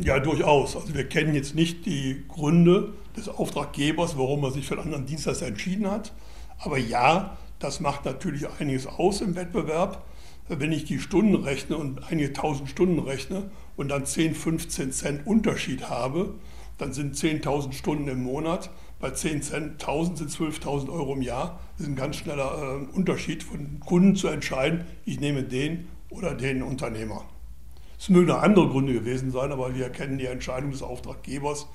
Ja, 0.00 0.18
durchaus. 0.18 0.76
Also 0.76 0.94
wir 0.94 1.08
kennen 1.08 1.34
jetzt 1.34 1.54
nicht 1.54 1.86
die 1.86 2.24
Gründe 2.28 2.92
des 3.16 3.28
Auftraggebers, 3.28 4.18
warum 4.18 4.42
er 4.44 4.50
sich 4.50 4.66
für 4.66 4.74
einen 4.74 4.84
anderen 4.84 5.06
Dienstleister 5.06 5.46
entschieden 5.46 5.90
hat. 5.90 6.12
Aber 6.58 6.78
ja, 6.78 7.36
das 7.64 7.80
macht 7.80 8.04
natürlich 8.04 8.46
einiges 8.60 8.86
aus 8.86 9.22
im 9.22 9.34
Wettbewerb. 9.34 10.04
Wenn 10.48 10.70
ich 10.70 10.84
die 10.84 11.00
Stunden 11.00 11.34
rechne 11.34 11.78
und 11.78 12.10
einige 12.10 12.34
tausend 12.34 12.68
Stunden 12.68 12.98
rechne 12.98 13.50
und 13.76 13.88
dann 13.88 14.04
10, 14.04 14.34
15 14.34 14.92
Cent 14.92 15.26
Unterschied 15.26 15.88
habe, 15.88 16.34
dann 16.76 16.92
sind 16.92 17.16
10.000 17.16 17.72
Stunden 17.72 18.08
im 18.08 18.22
Monat. 18.22 18.68
Bei 19.00 19.10
10 19.10 19.40
Cent 19.40 19.72
1000 19.82 20.18
sind 20.18 20.30
12.000 20.30 20.92
Euro 20.92 21.14
im 21.14 21.22
Jahr. 21.22 21.58
Das 21.72 21.86
ist 21.86 21.92
ein 21.92 21.96
ganz 21.96 22.16
schneller 22.16 22.82
äh, 22.92 22.94
Unterschied 22.94 23.42
von 23.42 23.80
Kunden 23.80 24.14
zu 24.14 24.28
entscheiden, 24.28 24.84
ich 25.06 25.18
nehme 25.18 25.42
den 25.42 25.88
oder 26.10 26.34
den 26.34 26.62
Unternehmer. 26.62 27.24
Es 27.98 28.10
mögen 28.10 28.30
andere 28.30 28.68
Gründe 28.68 28.92
gewesen 28.92 29.30
sein, 29.30 29.52
aber 29.52 29.74
wir 29.74 29.88
kennen 29.88 30.18
die 30.18 30.26
Entscheidung 30.26 30.70
des 30.70 30.82
Auftraggebers, 30.82 31.66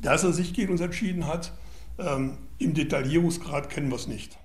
dass 0.00 0.24
er 0.24 0.32
sich 0.32 0.52
gegen 0.52 0.72
uns 0.72 0.80
entschieden 0.80 1.28
hat. 1.28 1.52
Ähm, 1.98 2.38
Im 2.58 2.74
Detaillierungsgrad 2.74 3.70
kennen 3.70 3.88
wir 3.88 3.96
es 3.96 4.08
nicht. 4.08 4.41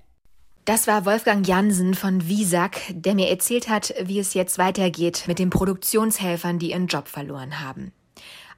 Das 0.68 0.86
war 0.86 1.06
Wolfgang 1.06 1.48
Jansen 1.48 1.94
von 1.94 2.28
Visak, 2.28 2.78
der 2.90 3.14
mir 3.14 3.30
erzählt 3.30 3.70
hat, 3.70 3.94
wie 4.02 4.18
es 4.18 4.34
jetzt 4.34 4.58
weitergeht 4.58 5.24
mit 5.26 5.38
den 5.38 5.48
Produktionshelfern, 5.48 6.58
die 6.58 6.72
ihren 6.72 6.88
Job 6.88 7.08
verloren 7.08 7.60
haben. 7.60 7.90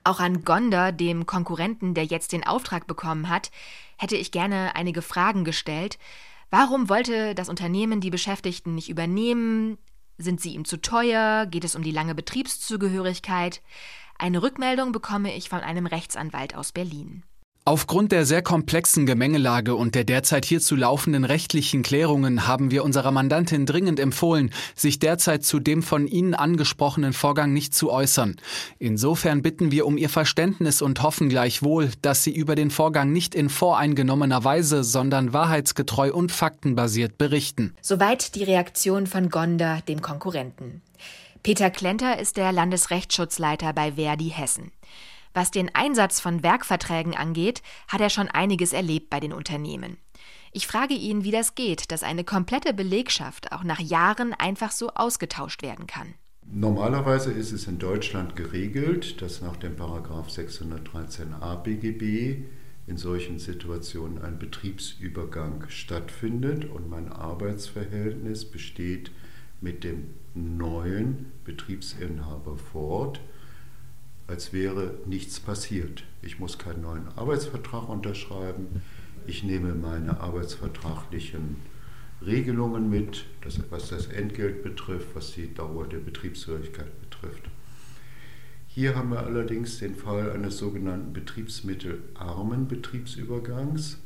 Auch 0.03 0.19
an 0.19 0.43
Gonder, 0.45 0.91
dem 0.91 1.27
Konkurrenten, 1.27 1.95
der 1.95 2.05
jetzt 2.05 2.33
den 2.33 2.45
Auftrag 2.45 2.89
bekommen 2.89 3.29
hat, 3.29 3.53
hätte 3.97 4.17
ich 4.17 4.33
gerne 4.33 4.75
einige 4.75 5.03
Fragen 5.03 5.45
gestellt. 5.45 6.01
Warum 6.51 6.89
wollte 6.89 7.37
das 7.37 7.49
Unternehmen 7.49 8.01
die 8.01 8.11
Beschäftigten 8.11 8.75
nicht 8.75 8.89
übernehmen? 8.89 9.79
Sind 10.19 10.41
sie 10.41 10.55
ihm 10.55 10.65
zu 10.65 10.79
teuer? 10.79 11.47
Geht 11.47 11.63
es 11.63 11.77
um 11.77 11.85
die 11.85 11.93
lange 11.93 12.17
Betriebszugehörigkeit? 12.17 13.63
Eine 14.19 14.43
Rückmeldung 14.43 14.91
bekomme 14.91 15.33
ich 15.37 15.49
von 15.49 15.61
einem 15.61 15.87
Rechtsanwalt 15.87 16.57
aus 16.57 16.73
Berlin. 16.73 17.23
Aufgrund 17.67 18.11
der 18.11 18.25
sehr 18.25 18.41
komplexen 18.41 19.05
Gemengelage 19.05 19.75
und 19.75 19.95
der 19.95 20.05
derzeit 20.05 20.47
hierzu 20.47 20.77
laufenden 20.77 21.27
rechtlichen 21.27 21.83
Klärungen 21.83 22.47
haben 22.47 22.71
wir 22.71 22.83
unserer 22.85 23.11
Mandantin 23.11 23.67
dringend 23.67 24.01
empfohlen, 24.01 24.51
sich 24.75 24.99
derzeit 24.99 25.45
zu 25.45 25.61
dem 25.61 25.83
von 25.83 26.07
Ihnen 26.07 26.35
angesprochenen 26.35 27.13
Vorgang 27.13 27.53
nicht 27.53 27.75
zu 27.75 27.93
äußern. 27.93 28.37
Insofern 28.79 29.43
bitten 29.43 29.71
wir 29.73 29.85
um 29.85 29.99
Ihr 29.99 30.09
Verständnis 30.09 30.81
und 30.81 31.03
hoffen 31.03 31.29
gleichwohl, 31.29 31.91
dass 32.01 32.25
Sie 32.25 32.35
über 32.35 32.55
den 32.55 32.71
Vorgang 32.71 33.13
nicht 33.13 33.35
in 33.35 33.51
voreingenommener 33.51 34.43
Weise, 34.43 34.83
sondern 34.83 35.35
wahrheitsgetreu 35.35 36.15
und 36.15 36.33
faktenbasiert 36.33 37.19
berichten. 37.19 37.75
Soweit 37.83 38.37
die 38.37 38.45
Reaktion 38.45 39.07
von 39.07 39.29
Gonder, 39.29 39.83
dem 39.87 40.01
Konkurrenten. 40.01 40.81
Peter 41.43 41.69
Klenter 41.69 42.19
ist 42.19 42.39
der 42.39 42.53
Landesrechtsschutzleiter 42.53 43.75
bei 43.75 43.93
Verdi 43.93 44.31
Hessen. 44.31 44.73
Was 45.33 45.51
den 45.51 45.75
Einsatz 45.75 46.21
von 46.21 46.43
Werkverträgen 46.43 47.17
angeht, 47.17 47.63
hat 47.89 48.01
er 48.01 48.11
schon 48.11 48.29
einiges 48.29 48.73
erlebt 48.73 49.11
bei 49.11 49.21
den 49.21 49.33
Unternehmen. 49.33 49.97
Ich 50.53 50.67
frage 50.67 50.95
ihn, 50.95 51.23
wie 51.23 51.31
das 51.31 51.55
geht, 51.55 51.93
dass 51.93 52.03
eine 52.03 52.25
komplette 52.25 52.75
Belegschaft 52.75 53.53
auch 53.53 53.63
nach 53.63 53.79
Jahren 53.79 54.35
einfach 54.35 54.73
so 54.73 54.89
ausgetauscht 54.91 55.63
werden 55.63 55.87
kann. 55.87 56.15
Normalerweise 56.45 57.31
ist 57.31 57.53
es 57.53 57.69
in 57.69 57.79
Deutschland 57.79 58.35
geregelt, 58.35 59.23
dass 59.23 59.41
nach 59.41 59.57
dem 59.57 59.77
Paragraph 59.77 60.29
613a 60.29 61.55
BGB 61.63 62.43
in 62.89 62.97
solchen 62.97 63.39
Situationen 63.39 64.21
ein 64.21 64.41
Betriebsübergang 64.41 65.67
stattfindet 65.69 66.65
und 66.65 66.91
mein 66.91 67.13
Arbeitsverhältnis 67.13 68.51
besteht 68.51 69.13
mit 69.61 69.85
dem 69.85 70.15
neuen 70.35 71.31
Betriebsinhaber 71.45 72.57
fort, 72.57 73.21
als 74.31 74.53
wäre 74.53 74.95
nichts 75.07 75.41
passiert. 75.41 76.05
Ich 76.23 76.39
muss 76.39 76.57
keinen 76.57 76.83
neuen 76.83 77.09
Arbeitsvertrag 77.17 77.89
unterschreiben. 77.89 78.83
Ich 79.27 79.43
nehme 79.43 79.75
meine 79.75 80.21
arbeitsvertraglichen 80.21 81.57
Regelungen 82.25 82.89
mit, 82.89 83.27
was 83.71 83.89
das 83.89 84.07
Entgelt 84.07 84.63
betrifft, 84.63 85.09
was 85.15 85.33
die 85.33 85.53
Dauer 85.53 85.89
der 85.89 85.99
Betriebshörigkeit 85.99 87.01
betrifft. 87.01 87.51
Hier 88.69 88.95
haben 88.95 89.11
wir 89.11 89.27
allerdings 89.27 89.81
den 89.81 89.97
Fall 89.97 90.31
eines 90.31 90.59
sogenannten 90.59 91.13
betriebsmittelarmen 91.13 92.69
Betriebsübergangs. 92.69 93.99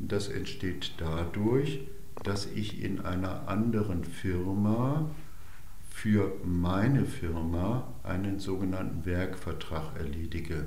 Das 0.00 0.26
entsteht 0.28 0.94
dadurch, 0.98 1.82
dass 2.24 2.46
ich 2.46 2.82
in 2.82 3.00
einer 3.00 3.48
anderen 3.48 4.02
Firma 4.02 5.08
für 5.92 6.32
meine 6.44 7.04
Firma 7.04 7.92
einen 8.02 8.40
sogenannten 8.40 9.04
Werkvertrag 9.04 9.96
erledige. 9.96 10.66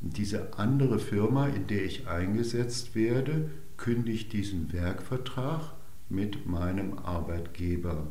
Diese 0.00 0.58
andere 0.58 0.98
Firma, 0.98 1.48
in 1.48 1.66
der 1.66 1.84
ich 1.84 2.08
eingesetzt 2.08 2.94
werde, 2.94 3.50
kündigt 3.76 4.32
diesen 4.32 4.72
Werkvertrag 4.72 5.72
mit 6.08 6.46
meinem 6.46 6.98
Arbeitgeber. 6.98 8.06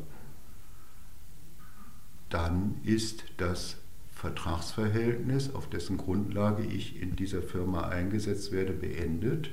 Dann 2.28 2.76
ist 2.84 3.24
das 3.38 3.78
Vertragsverhältnis, 4.12 5.54
auf 5.54 5.68
dessen 5.68 5.96
Grundlage 5.96 6.64
ich 6.64 7.00
in 7.00 7.16
dieser 7.16 7.42
Firma 7.42 7.88
eingesetzt 7.88 8.52
werde, 8.52 8.72
beendet. 8.72 9.50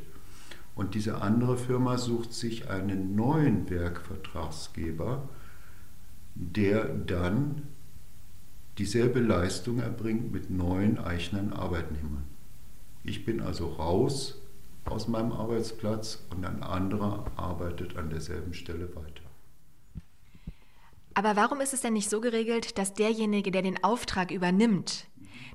Und 0.75 0.95
diese 0.95 1.21
andere 1.21 1.57
Firma 1.57 1.97
sucht 1.97 2.33
sich 2.33 2.69
einen 2.69 3.15
neuen 3.15 3.69
Werkvertragsgeber, 3.69 5.27
der 6.35 6.85
dann 6.85 7.67
dieselbe 8.77 9.19
Leistung 9.19 9.79
erbringt 9.79 10.31
mit 10.31 10.49
neuen 10.49 10.97
eigenen 10.97 11.53
Arbeitnehmern. 11.53 12.23
Ich 13.03 13.25
bin 13.25 13.41
also 13.41 13.67
raus 13.67 14.41
aus 14.85 15.07
meinem 15.07 15.31
Arbeitsplatz 15.31 16.23
und 16.29 16.45
ein 16.45 16.63
anderer 16.63 17.25
arbeitet 17.35 17.97
an 17.97 18.09
derselben 18.09 18.53
Stelle 18.53 18.95
weiter. 18.95 19.23
Aber 21.13 21.35
warum 21.35 21.59
ist 21.59 21.73
es 21.73 21.81
denn 21.81 21.93
nicht 21.93 22.09
so 22.09 22.21
geregelt, 22.21 22.77
dass 22.77 22.93
derjenige, 22.93 23.51
der 23.51 23.61
den 23.61 23.83
Auftrag 23.83 24.31
übernimmt, 24.31 25.07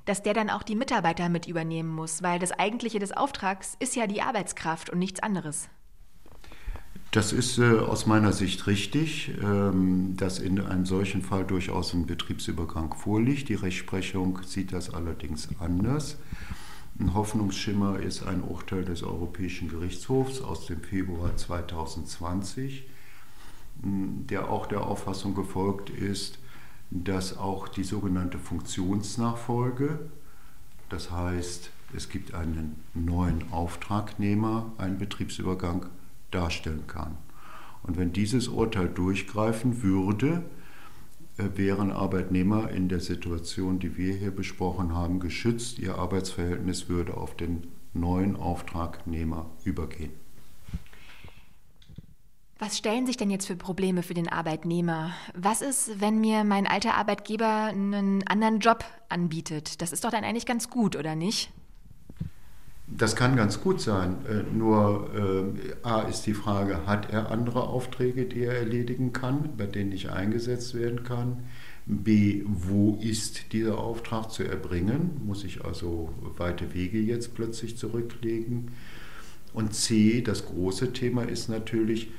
dass 0.04 0.22
der 0.22 0.34
dann 0.34 0.50
auch 0.50 0.62
die 0.62 0.76
Mitarbeiter 0.76 1.28
mit 1.28 1.48
übernehmen 1.48 1.88
muss? 1.88 2.22
Weil 2.22 2.38
das 2.38 2.52
Eigentliche 2.52 2.98
des 2.98 3.12
Auftrags 3.12 3.76
ist 3.80 3.96
ja 3.96 4.06
die 4.06 4.22
Arbeitskraft 4.22 4.90
und 4.90 4.98
nichts 4.98 5.20
anderes. 5.20 5.68
Das 7.12 7.32
ist 7.32 7.58
äh, 7.58 7.78
aus 7.78 8.06
meiner 8.06 8.32
Sicht 8.32 8.66
richtig, 8.66 9.32
ähm, 9.42 10.16
dass 10.16 10.38
in 10.38 10.60
einem 10.60 10.84
solchen 10.84 11.22
Fall 11.22 11.44
durchaus 11.44 11.94
ein 11.94 12.06
Betriebsübergang 12.06 12.94
vorliegt. 12.94 13.48
Die 13.48 13.54
Rechtsprechung 13.54 14.40
sieht 14.44 14.72
das 14.72 14.92
allerdings 14.92 15.48
anders. 15.58 16.18
Ein 16.98 17.14
Hoffnungsschimmer 17.14 18.00
ist 18.00 18.22
ein 18.22 18.42
Urteil 18.42 18.84
des 18.84 19.02
Europäischen 19.02 19.68
Gerichtshofs 19.68 20.40
aus 20.40 20.66
dem 20.66 20.82
Februar 20.82 21.36
2020 21.36 22.84
der 23.82 24.50
auch 24.50 24.66
der 24.66 24.82
Auffassung 24.82 25.34
gefolgt 25.34 25.90
ist, 25.90 26.38
dass 26.90 27.36
auch 27.36 27.68
die 27.68 27.84
sogenannte 27.84 28.38
Funktionsnachfolge, 28.38 29.98
das 30.88 31.10
heißt, 31.10 31.70
es 31.94 32.08
gibt 32.08 32.34
einen 32.34 32.82
neuen 32.94 33.52
Auftragnehmer, 33.52 34.72
einen 34.78 34.98
Betriebsübergang 34.98 35.86
darstellen 36.30 36.86
kann. 36.86 37.16
Und 37.82 37.96
wenn 37.96 38.12
dieses 38.12 38.48
Urteil 38.48 38.88
durchgreifen 38.88 39.82
würde, 39.82 40.44
äh, 41.38 41.44
wären 41.54 41.92
Arbeitnehmer 41.92 42.70
in 42.70 42.88
der 42.88 43.00
Situation, 43.00 43.78
die 43.78 43.96
wir 43.96 44.14
hier 44.14 44.30
besprochen 44.30 44.94
haben, 44.94 45.20
geschützt. 45.20 45.78
Ihr 45.78 45.96
Arbeitsverhältnis 45.96 46.88
würde 46.88 47.16
auf 47.16 47.36
den 47.36 47.66
neuen 47.92 48.36
Auftragnehmer 48.36 49.46
übergehen. 49.64 50.12
Was 52.58 52.78
stellen 52.78 53.04
sich 53.04 53.18
denn 53.18 53.30
jetzt 53.30 53.46
für 53.46 53.56
Probleme 53.56 54.02
für 54.02 54.14
den 54.14 54.30
Arbeitnehmer? 54.30 55.12
Was 55.34 55.60
ist, 55.60 56.00
wenn 56.00 56.20
mir 56.20 56.42
mein 56.42 56.66
alter 56.66 56.94
Arbeitgeber 56.94 57.64
einen 57.64 58.26
anderen 58.26 58.60
Job 58.60 58.82
anbietet? 59.10 59.82
Das 59.82 59.92
ist 59.92 60.04
doch 60.04 60.10
dann 60.10 60.24
eigentlich 60.24 60.46
ganz 60.46 60.70
gut, 60.70 60.96
oder 60.96 61.14
nicht? 61.16 61.52
Das 62.88 63.16
kann 63.16 63.34
ganz 63.34 63.60
gut 63.60 63.80
sein. 63.80 64.16
Äh, 64.28 64.44
nur 64.56 65.10
äh, 65.14 65.86
A 65.86 66.02
ist 66.02 66.22
die 66.26 66.34
Frage, 66.34 66.86
hat 66.86 67.10
er 67.10 67.30
andere 67.30 67.64
Aufträge, 67.64 68.26
die 68.26 68.44
er 68.44 68.56
erledigen 68.56 69.12
kann, 69.12 69.50
bei 69.56 69.66
denen 69.66 69.92
ich 69.92 70.10
eingesetzt 70.10 70.74
werden 70.74 71.02
kann? 71.02 71.44
B, 71.86 72.42
wo 72.46 72.98
ist 73.00 73.52
dieser 73.52 73.78
Auftrag 73.78 74.30
zu 74.30 74.44
erbringen? 74.44 75.20
Muss 75.24 75.44
ich 75.44 75.64
also 75.64 76.10
weite 76.36 76.74
Wege 76.74 76.98
jetzt 76.98 77.34
plötzlich 77.34 77.76
zurücklegen? 77.76 78.72
Und 79.52 79.74
C, 79.74 80.20
das 80.20 80.46
große 80.46 80.92
Thema 80.92 81.22
ist 81.22 81.48
natürlich, 81.48 82.10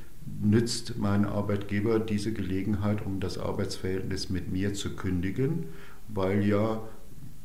nützt 0.41 0.97
mein 0.97 1.25
Arbeitgeber 1.25 1.99
diese 1.99 2.33
Gelegenheit, 2.33 3.05
um 3.05 3.19
das 3.19 3.37
Arbeitsverhältnis 3.37 4.29
mit 4.29 4.51
mir 4.51 4.73
zu 4.73 4.95
kündigen, 4.95 5.65
weil 6.09 6.45
ja 6.45 6.81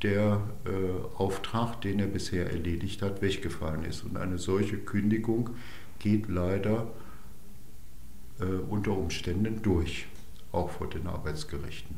der 0.03 0.41
äh, 0.65 1.17
Auftrag, 1.17 1.81
den 1.81 2.01
er 2.01 2.07
bisher 2.07 2.51
erledigt 2.51 3.03
hat, 3.03 3.23
weggefallen 3.23 3.85
ist. 3.85 4.05
Und 4.05 4.17
eine 4.17 4.39
solche 4.39 4.79
Kündigung 4.79 5.51
geht 5.99 6.29
leider 6.29 6.89
äh, 8.41 8.45
unter 8.45 8.97
Umständen 8.97 9.63
durch, 9.63 10.07
auch 10.51 10.71
vor 10.71 10.89
den 10.89 11.07
Arbeitsgerichten. 11.07 11.97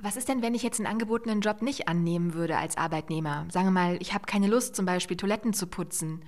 Was 0.00 0.16
ist 0.16 0.28
denn, 0.28 0.42
wenn 0.42 0.54
ich 0.54 0.62
jetzt 0.62 0.78
einen 0.78 0.86
angebotenen 0.86 1.40
Job 1.40 1.60
nicht 1.60 1.88
annehmen 1.88 2.32
würde 2.32 2.56
als 2.56 2.76
Arbeitnehmer? 2.76 3.46
Sagen 3.50 3.66
wir 3.66 3.72
mal, 3.72 3.98
ich 4.00 4.14
habe 4.14 4.26
keine 4.26 4.46
Lust, 4.46 4.76
zum 4.76 4.86
Beispiel 4.86 5.16
Toiletten 5.16 5.52
zu 5.52 5.66
putzen 5.66 6.22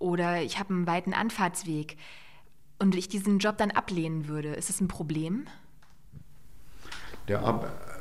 oder 0.00 0.42
ich 0.42 0.58
habe 0.58 0.74
einen 0.74 0.86
weiten 0.88 1.14
Anfahrtsweg 1.14 1.96
und 2.80 2.96
ich 2.96 3.08
diesen 3.08 3.38
Job 3.38 3.58
dann 3.58 3.70
ablehnen 3.70 4.26
würde, 4.26 4.48
ist 4.54 4.68
das 4.68 4.80
ein 4.80 4.88
Problem? 4.88 5.46
Der 7.28 7.44
Ab 7.44 7.91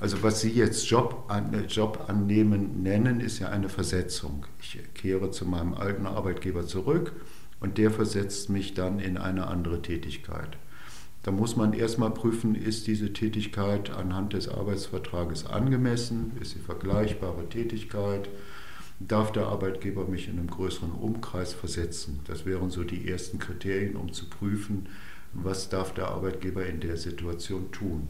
also 0.00 0.22
was 0.22 0.40
Sie 0.40 0.50
jetzt 0.50 0.88
Job, 0.88 1.26
an, 1.28 1.66
Job 1.68 2.04
annehmen 2.08 2.82
nennen, 2.82 3.20
ist 3.20 3.38
ja 3.38 3.48
eine 3.48 3.68
Versetzung. 3.68 4.46
Ich 4.60 4.78
kehre 4.94 5.30
zu 5.30 5.44
meinem 5.44 5.74
alten 5.74 6.06
Arbeitgeber 6.06 6.66
zurück 6.66 7.12
und 7.60 7.78
der 7.78 7.90
versetzt 7.90 8.48
mich 8.48 8.74
dann 8.74 8.98
in 8.98 9.18
eine 9.18 9.46
andere 9.46 9.82
Tätigkeit. 9.82 10.56
Da 11.22 11.30
muss 11.30 11.54
man 11.54 11.74
erstmal 11.74 12.10
prüfen, 12.10 12.54
ist 12.54 12.86
diese 12.86 13.12
Tätigkeit 13.12 13.90
anhand 13.90 14.32
des 14.32 14.48
Arbeitsvertrages 14.48 15.44
angemessen, 15.44 16.32
ist 16.40 16.52
sie 16.52 16.60
vergleichbare 16.60 17.46
Tätigkeit, 17.46 18.30
darf 19.00 19.30
der 19.32 19.46
Arbeitgeber 19.46 20.06
mich 20.06 20.28
in 20.28 20.38
einem 20.38 20.48
größeren 20.48 20.92
Umkreis 20.92 21.52
versetzen. 21.52 22.20
Das 22.26 22.46
wären 22.46 22.70
so 22.70 22.84
die 22.84 23.06
ersten 23.06 23.38
Kriterien, 23.38 23.96
um 23.96 24.12
zu 24.12 24.30
prüfen, 24.30 24.88
was 25.34 25.68
darf 25.68 25.92
der 25.92 26.08
Arbeitgeber 26.08 26.64
in 26.64 26.80
der 26.80 26.96
Situation 26.96 27.70
tun. 27.70 28.08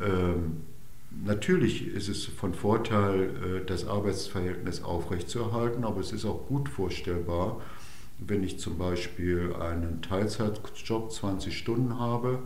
Ähm, 0.00 0.62
natürlich 1.24 1.86
ist 1.86 2.08
es 2.08 2.24
von 2.24 2.54
Vorteil, 2.54 3.22
äh, 3.22 3.66
das 3.66 3.86
Arbeitsverhältnis 3.86 4.82
aufrechtzuerhalten, 4.82 5.84
aber 5.84 6.00
es 6.00 6.12
ist 6.12 6.24
auch 6.24 6.46
gut 6.46 6.68
vorstellbar, 6.68 7.60
wenn 8.18 8.44
ich 8.44 8.58
zum 8.58 8.78
Beispiel 8.78 9.54
einen 9.54 10.00
Teilzeitjob 10.02 11.10
20 11.10 11.56
Stunden 11.56 11.98
habe, 11.98 12.40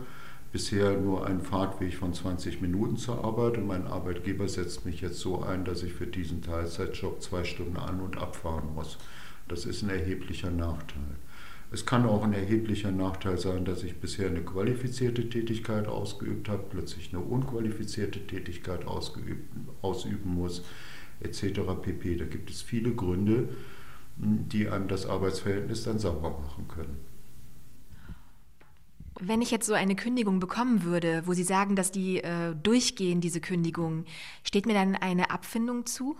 bisher 0.51 0.97
nur 0.97 1.25
einen 1.25 1.41
Fahrtweg 1.41 1.93
von 1.95 2.13
20 2.13 2.61
Minuten 2.61 2.97
zur 2.97 3.23
Arbeit 3.23 3.57
und 3.57 3.67
mein 3.67 3.85
Arbeitgeber 3.85 4.47
setzt 4.47 4.85
mich 4.85 5.01
jetzt 5.01 5.19
so 5.19 5.43
ein, 5.43 5.65
dass 5.65 5.83
ich 5.83 5.93
für 5.93 6.07
diesen 6.07 6.41
Teilzeitjob 6.41 7.21
zwei 7.21 7.43
Stunden 7.43 7.77
an 7.77 7.99
und 7.99 8.17
abfahren 8.17 8.73
muss. 8.73 8.97
Das 9.47 9.65
ist 9.65 9.83
ein 9.83 9.89
erheblicher 9.89 10.49
Nachteil. 10.49 11.15
Es 11.69 11.85
kann 11.85 12.05
auch 12.05 12.23
ein 12.23 12.33
erheblicher 12.33 12.91
Nachteil 12.91 13.37
sein, 13.37 13.65
dass 13.65 13.83
ich 13.83 13.99
bisher 13.99 14.29
eine 14.29 14.41
qualifizierte 14.41 15.29
Tätigkeit 15.29 15.87
ausgeübt 15.87 16.47
habe, 16.47 16.63
plötzlich 16.69 17.13
eine 17.13 17.21
unqualifizierte 17.21 18.25
Tätigkeit 18.25 18.87
ausgeübt, 18.87 19.53
ausüben 19.81 20.33
muss, 20.33 20.63
etc. 21.19 21.59
pp. 21.81 22.15
Da 22.15 22.25
gibt 22.25 22.49
es 22.49 22.61
viele 22.61 22.93
Gründe, 22.93 23.49
die 24.15 24.69
einem 24.69 24.87
das 24.87 25.05
Arbeitsverhältnis 25.05 25.83
dann 25.83 25.99
sauber 25.99 26.29
machen 26.29 26.67
können. 26.69 26.97
Wenn 29.19 29.41
ich 29.41 29.51
jetzt 29.51 29.65
so 29.65 29.73
eine 29.73 29.95
Kündigung 29.95 30.39
bekommen 30.39 30.83
würde, 30.83 31.23
wo 31.25 31.33
Sie 31.33 31.43
sagen, 31.43 31.75
dass 31.75 31.91
die 31.91 32.19
äh, 32.19 32.55
durchgehen, 32.61 33.19
diese 33.19 33.41
Kündigung, 33.41 34.05
steht 34.43 34.67
mir 34.67 34.73
dann 34.73 34.95
eine 34.95 35.31
Abfindung 35.31 35.85
zu? 35.87 36.15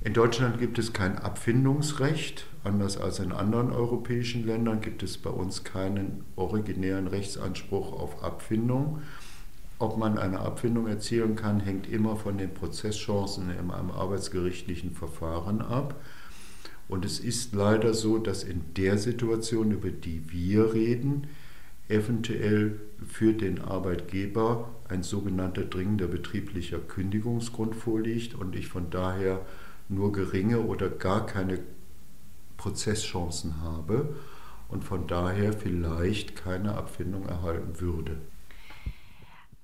In 0.00 0.14
Deutschland 0.14 0.60
gibt 0.60 0.78
es 0.78 0.92
kein 0.92 1.18
Abfindungsrecht. 1.18 2.46
Anders 2.62 2.98
als 2.98 3.18
in 3.18 3.32
anderen 3.32 3.72
europäischen 3.72 4.46
Ländern 4.46 4.80
gibt 4.80 5.02
es 5.02 5.18
bei 5.18 5.30
uns 5.30 5.64
keinen 5.64 6.24
originären 6.36 7.08
Rechtsanspruch 7.08 7.92
auf 7.92 8.22
Abfindung. 8.22 9.02
ob 9.80 9.96
man 9.96 10.18
eine 10.18 10.40
Abfindung 10.40 10.88
erzielen 10.88 11.36
kann, 11.36 11.60
hängt 11.60 11.88
immer 11.88 12.16
von 12.16 12.36
den 12.36 12.52
Prozesschancen 12.52 13.48
in 13.50 13.70
einem 13.70 13.92
arbeitsgerichtlichen 13.92 14.90
Verfahren 14.90 15.62
ab. 15.62 15.94
Und 16.88 17.04
es 17.04 17.20
ist 17.20 17.54
leider 17.54 17.94
so, 17.94 18.18
dass 18.18 18.42
in 18.42 18.62
der 18.76 18.98
Situation, 18.98 19.70
über 19.70 19.90
die 19.90 20.32
wir 20.32 20.74
reden, 20.74 21.28
eventuell 21.88 22.80
für 23.06 23.34
den 23.34 23.60
Arbeitgeber 23.60 24.68
ein 24.88 25.04
sogenannter 25.04 25.62
dringender 25.62 26.08
betrieblicher 26.08 26.78
Kündigungsgrund 26.78 27.76
vorliegt 27.76 28.34
und 28.34 28.56
ich 28.56 28.66
von 28.66 28.90
daher 28.90 29.42
nur 29.88 30.12
geringe 30.12 30.60
oder 30.60 30.88
gar 30.88 31.26
keine 31.26 31.60
Prozesschancen 32.56 33.62
habe 33.62 34.16
und 34.68 34.84
von 34.84 35.06
daher 35.06 35.52
vielleicht 35.52 36.36
keine 36.36 36.74
Abfindung 36.74 37.26
erhalten 37.26 37.80
würde. 37.80 38.20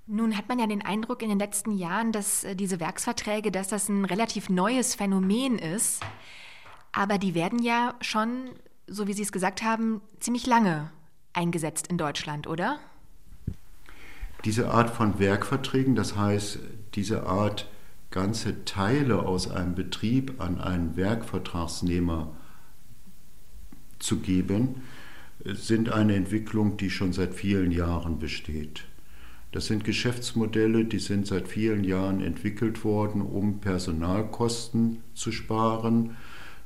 Nun 0.07 0.37
hat 0.37 0.49
man 0.49 0.59
ja 0.59 0.67
den 0.67 0.83
Eindruck 0.83 1.23
in 1.23 1.31
den 1.31 1.39
letzten 1.39 1.73
Jahren, 1.73 2.13
dass 2.13 2.45
äh, 2.45 2.55
diese 2.55 2.79
Werksverträge, 2.79 3.51
dass 3.51 3.69
das 3.69 3.89
ein 3.89 4.05
relativ 4.05 4.51
neues 4.51 4.95
Phänomen 4.95 5.59
ist. 5.59 6.03
Aber 6.93 7.17
die 7.19 7.35
werden 7.35 7.59
ja 7.59 7.95
schon, 8.03 8.51
so 8.87 9.07
wie 9.07 9.15
Sie 9.15 9.23
es 9.23 9.33
gesagt 9.33 9.63
haben, 9.63 10.03
ziemlich 10.21 10.47
lange 10.47 10.91
eingesetzt 11.33 11.87
in 11.87 11.97
Deutschland, 11.97 12.47
oder? 12.47 12.79
Diese 14.45 14.71
Art 14.71 14.91
von 14.91 15.19
Werkverträgen, 15.19 15.95
das 15.95 16.17
heißt 16.17 16.59
diese 16.95 17.27
Art 17.27 17.67
ganze 18.15 18.65
Teile 18.65 19.27
aus 19.27 19.51
einem 19.51 19.75
Betrieb 19.75 20.41
an 20.41 20.61
einen 20.61 20.97
Werkvertragsnehmer 20.97 22.31
zu 23.99 24.21
geben, 24.21 24.83
sind 25.45 25.91
eine 25.91 26.15
Entwicklung, 26.15 26.77
die 26.77 26.91
schon 26.91 27.13
seit 27.13 27.35
vielen 27.35 27.73
Jahren 27.73 28.21
besteht. 28.21 28.85
Das 29.51 29.67
sind 29.67 29.83
Geschäftsmodelle, 29.83 30.85
die 30.85 31.01
sind 31.01 31.27
seit 31.27 31.49
vielen 31.49 31.83
Jahren 31.83 32.21
entwickelt 32.21 32.85
worden, 32.85 33.21
um 33.21 33.59
Personalkosten 33.59 35.03
zu 35.15 35.33
sparen, 35.33 36.17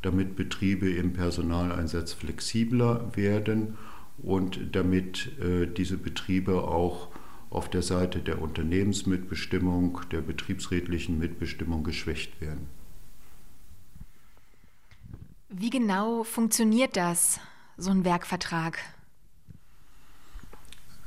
damit 0.02 0.37
Betriebe 0.37 0.90
im 0.90 1.14
Personaleinsatz 1.14 2.12
flexibler 2.12 3.17
werden 3.17 3.78
und 4.19 4.61
damit 4.73 5.31
äh, 5.40 5.67
diese 5.67 5.97
Betriebe 5.97 6.64
auch 6.64 7.09
auf 7.50 7.71
der 7.71 7.83
Seite 7.83 8.21
der 8.21 8.43
Unternehmensmitbestimmung, 8.43 10.00
der 10.12 10.21
betriebsrätlichen 10.21 11.19
Mitbestimmung 11.19 11.85
geschwächt 11.85 12.40
werden. 12.40 12.67
Wie 15.49 15.71
genau 15.71 16.25
funktioniert 16.25 16.97
das, 16.97 17.40
so 17.78 17.90
ein 17.90 18.05
Werkvertrag? 18.05 18.78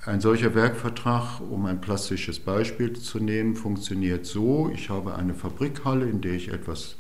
Ein 0.04 0.20
solcher 0.20 0.56
Werkvertrag, 0.56 1.42
um 1.42 1.68
ein 1.68 1.80
plastisches 1.80 2.40
Beispiel 2.40 2.94
zu 2.94 3.20
nehmen, 3.20 3.56
funktioniert 3.56 4.26
so, 4.26 4.72
ich 4.74 4.90
habe 4.90 5.16
eine 5.16 5.36
Fabrikhalle, 5.36 6.10
in 6.10 6.22
der 6.22 6.34
ich 6.34 6.48
etwas 6.48 6.96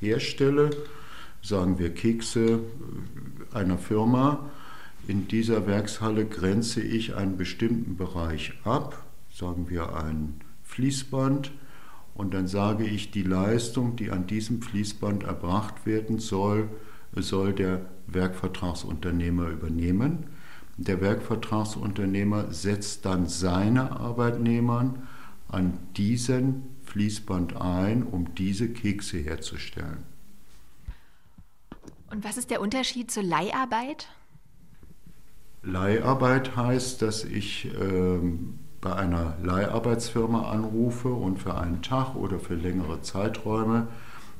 herstelle, 0.00 0.70
sagen 1.42 1.78
wir 1.78 1.92
Kekse 1.92 2.60
einer 3.52 3.76
Firma. 3.76 4.50
In 5.06 5.28
dieser 5.28 5.66
Werkshalle 5.66 6.26
grenze 6.26 6.80
ich 6.80 7.14
einen 7.14 7.36
bestimmten 7.36 7.96
Bereich 7.96 8.54
ab, 8.64 9.04
sagen 9.32 9.70
wir 9.70 9.94
ein 9.94 10.40
Fließband, 10.64 11.52
und 12.14 12.32
dann 12.32 12.48
sage 12.48 12.84
ich, 12.84 13.10
die 13.10 13.22
Leistung, 13.22 13.94
die 13.94 14.10
an 14.10 14.26
diesem 14.26 14.62
Fließband 14.62 15.24
erbracht 15.24 15.84
werden 15.84 16.18
soll, 16.18 16.70
soll 17.14 17.52
der 17.52 17.84
Werkvertragsunternehmer 18.06 19.48
übernehmen. 19.48 20.24
Der 20.78 21.00
Werkvertragsunternehmer 21.00 22.52
setzt 22.52 23.04
dann 23.04 23.28
seine 23.28 23.92
Arbeitnehmer 23.92 24.94
an 25.48 25.78
diesen 25.96 26.64
Fließband 26.84 27.60
ein, 27.60 28.02
um 28.02 28.34
diese 28.34 28.70
Kekse 28.70 29.18
herzustellen. 29.18 30.04
Und 32.10 32.24
was 32.24 32.38
ist 32.38 32.50
der 32.50 32.60
Unterschied 32.60 33.10
zur 33.10 33.22
Leiharbeit? 33.22 34.08
Leiharbeit 35.66 36.56
heißt, 36.56 37.02
dass 37.02 37.24
ich 37.24 37.66
äh, 37.74 38.20
bei 38.80 38.94
einer 38.94 39.36
Leiharbeitsfirma 39.42 40.50
anrufe 40.50 41.08
und 41.08 41.38
für 41.38 41.56
einen 41.56 41.82
Tag 41.82 42.14
oder 42.14 42.38
für 42.38 42.54
längere 42.54 43.02
Zeiträume 43.02 43.88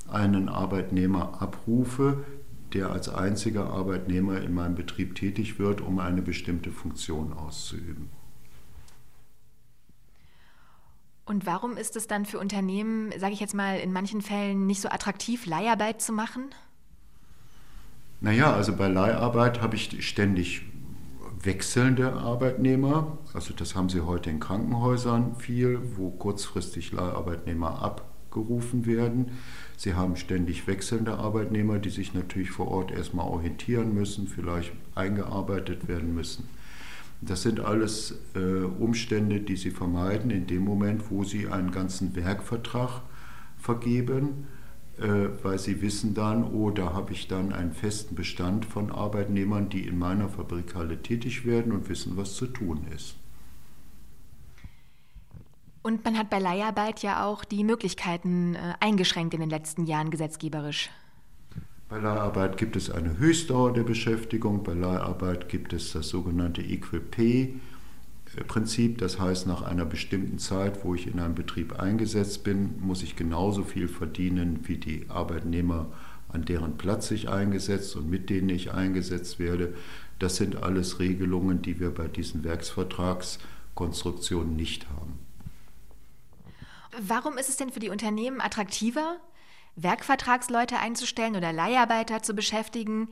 einen 0.09 0.49
Arbeitnehmer 0.49 1.43
abrufe, 1.43 2.25
der 2.73 2.91
als 2.91 3.09
einziger 3.09 3.71
Arbeitnehmer 3.71 4.41
in 4.41 4.55
meinem 4.55 4.77
Betrieb 4.77 5.17
tätig 5.17 5.59
wird, 5.59 5.81
um 5.81 5.99
eine 5.99 6.23
bestimmte 6.23 6.71
Funktion 6.71 7.33
auszuüben. 7.33 8.09
Und 11.25 11.45
warum 11.45 11.77
ist 11.77 11.97
es 11.97 12.07
dann 12.07 12.25
für 12.25 12.39
Unternehmen, 12.39 13.13
sage 13.19 13.33
ich 13.33 13.41
jetzt 13.41 13.55
mal, 13.55 13.81
in 13.81 13.93
manchen 13.93 14.23
Fällen 14.23 14.67
nicht 14.67 14.81
so 14.81 14.89
attraktiv, 14.89 15.45
Leiharbeit 15.45 16.01
zu 16.01 16.13
machen? 16.13 16.55
Naja, 18.21 18.55
also 18.55 18.77
bei 18.77 18.87
Leiharbeit 18.87 19.61
habe 19.61 19.75
ich 19.75 20.07
ständig 20.07 20.63
wechselnde 21.43 22.13
Arbeitnehmer. 22.13 23.19
Also 23.33 23.55
das 23.55 23.75
haben 23.75 23.89
Sie 23.89 24.01
heute 24.01 24.31
in 24.31 24.41
Krankenhäusern 24.41 25.37
viel, 25.37 25.81
wo 25.97 26.11
kurzfristig 26.11 26.93
Leiharbeitnehmer 26.93 27.83
abgerufen 27.83 28.87
werden. 28.87 29.33
Sie 29.77 29.95
haben 29.95 30.17
ständig 30.17 30.67
wechselnde 30.67 31.19
Arbeitnehmer, 31.19 31.79
die 31.79 31.91
sich 31.91 32.15
natürlich 32.15 32.51
vor 32.51 32.69
Ort 32.69 32.91
erstmal 32.91 33.29
orientieren 33.29 33.95
müssen, 33.95 34.27
vielleicht 34.29 34.73
eingearbeitet 34.95 35.89
werden 35.89 36.15
müssen. 36.15 36.49
Das 37.21 37.43
sind 37.43 37.61
alles 37.61 38.19
äh, 38.35 38.65
Umstände, 38.65 39.41
die 39.41 39.57
Sie 39.57 39.71
vermeiden 39.71 40.31
in 40.31 40.47
dem 40.47 40.63
Moment, 40.63 41.11
wo 41.11 41.25
Sie 41.25 41.49
einen 41.49 41.71
ganzen 41.71 42.15
Werkvertrag 42.15 43.03
vergeben, 43.59 44.47
weil 44.99 45.59
Sie 45.59 45.83
wissen 45.83 46.15
dann, 46.15 46.45
oh, 46.45 46.71
da 46.71 46.95
habe 46.95 47.13
ich 47.13 47.29
dann 47.29 47.53
einen 47.53 47.73
festen 47.73 48.15
Bestand 48.15 48.65
von 48.65 48.91
Arbeitnehmern, 48.91 49.69
die 49.69 49.87
in 49.87 49.99
meiner 49.99 50.29
Fabrikhalle 50.29 51.03
tätig 51.03 51.45
werden 51.45 51.73
und 51.73 51.89
wissen, 51.89 52.17
was 52.17 52.35
zu 52.35 52.47
tun 52.47 52.87
ist. 52.95 53.17
Und 55.83 56.05
man 56.05 56.19
hat 56.19 56.31
bei 56.31 56.41
Leiharbeit 56.41 57.03
ja 57.03 57.25
auch 57.25 57.45
die 57.45 57.63
Möglichkeiten 57.63 58.57
äh, 58.57 58.75
eingeschränkt 58.81 59.35
in 59.35 59.41
den 59.41 59.51
letzten 59.51 59.85
Jahren 59.85 60.11
gesetzgeberisch. 60.11 60.91
Bei 61.89 61.99
Leiharbeit 61.99 62.57
gibt 62.57 62.75
es 62.75 62.91
eine 62.91 63.19
Höchstdauer 63.19 63.73
der 63.73 63.85
Beschäftigung, 63.85 64.65
bei 64.65 64.73
Leiharbeit 64.75 65.49
gibt 65.49 65.73
es 65.73 65.93
das 65.93 66.09
sogenannte 66.09 66.61
Equal 66.61 67.01
Pay. 67.01 67.61
Prinzip, 68.49 68.99
das 68.99 69.19
heißt, 69.19 69.47
nach 69.47 69.63
einer 69.63 69.85
bestimmten 69.85 70.39
Zeit, 70.39 70.85
wo 70.85 70.95
ich 70.95 71.07
in 71.07 71.21
einem 71.21 71.35
Betrieb 71.35 71.79
eingesetzt 71.79 72.45
bin, 72.45 72.79
muss 72.81 73.03
ich 73.03 73.17
genauso 73.17 73.65
viel 73.65 73.89
verdienen 73.89 74.69
wie 74.69 74.77
die 74.77 75.07
Arbeitnehmer, 75.09 75.87
an 76.29 76.45
deren 76.45 76.77
Platz 76.77 77.11
ich 77.13 77.29
eingesetzt 77.29 77.97
und 77.97 78.11
mit 78.11 78.29
denen 78.29 78.51
ich 78.51 78.73
eingesetzt 78.73 79.39
werde. 79.39 79.75
Das 80.19 80.37
sind 80.37 80.63
alles 80.63 80.99
Regelungen, 80.99 81.63
die 81.63 81.81
wir 81.81 81.91
bei 81.91 82.09
diesen 82.09 82.45
Werksvertragskonstruktionen 82.45 84.57
nicht 84.57 84.91
haben. 84.91 85.19
Warum 86.99 87.39
ist 87.39 87.49
es 87.49 87.57
denn 87.57 87.71
für 87.71 87.81
die 87.81 87.91
Unternehmen 87.91 88.41
attraktiver, 88.41 89.19
Werkvertragsleute 89.77 90.79
einzustellen 90.79 91.37
oder 91.37 91.53
Leiharbeiter 91.53 92.23
zu 92.23 92.35
beschäftigen, 92.35 93.09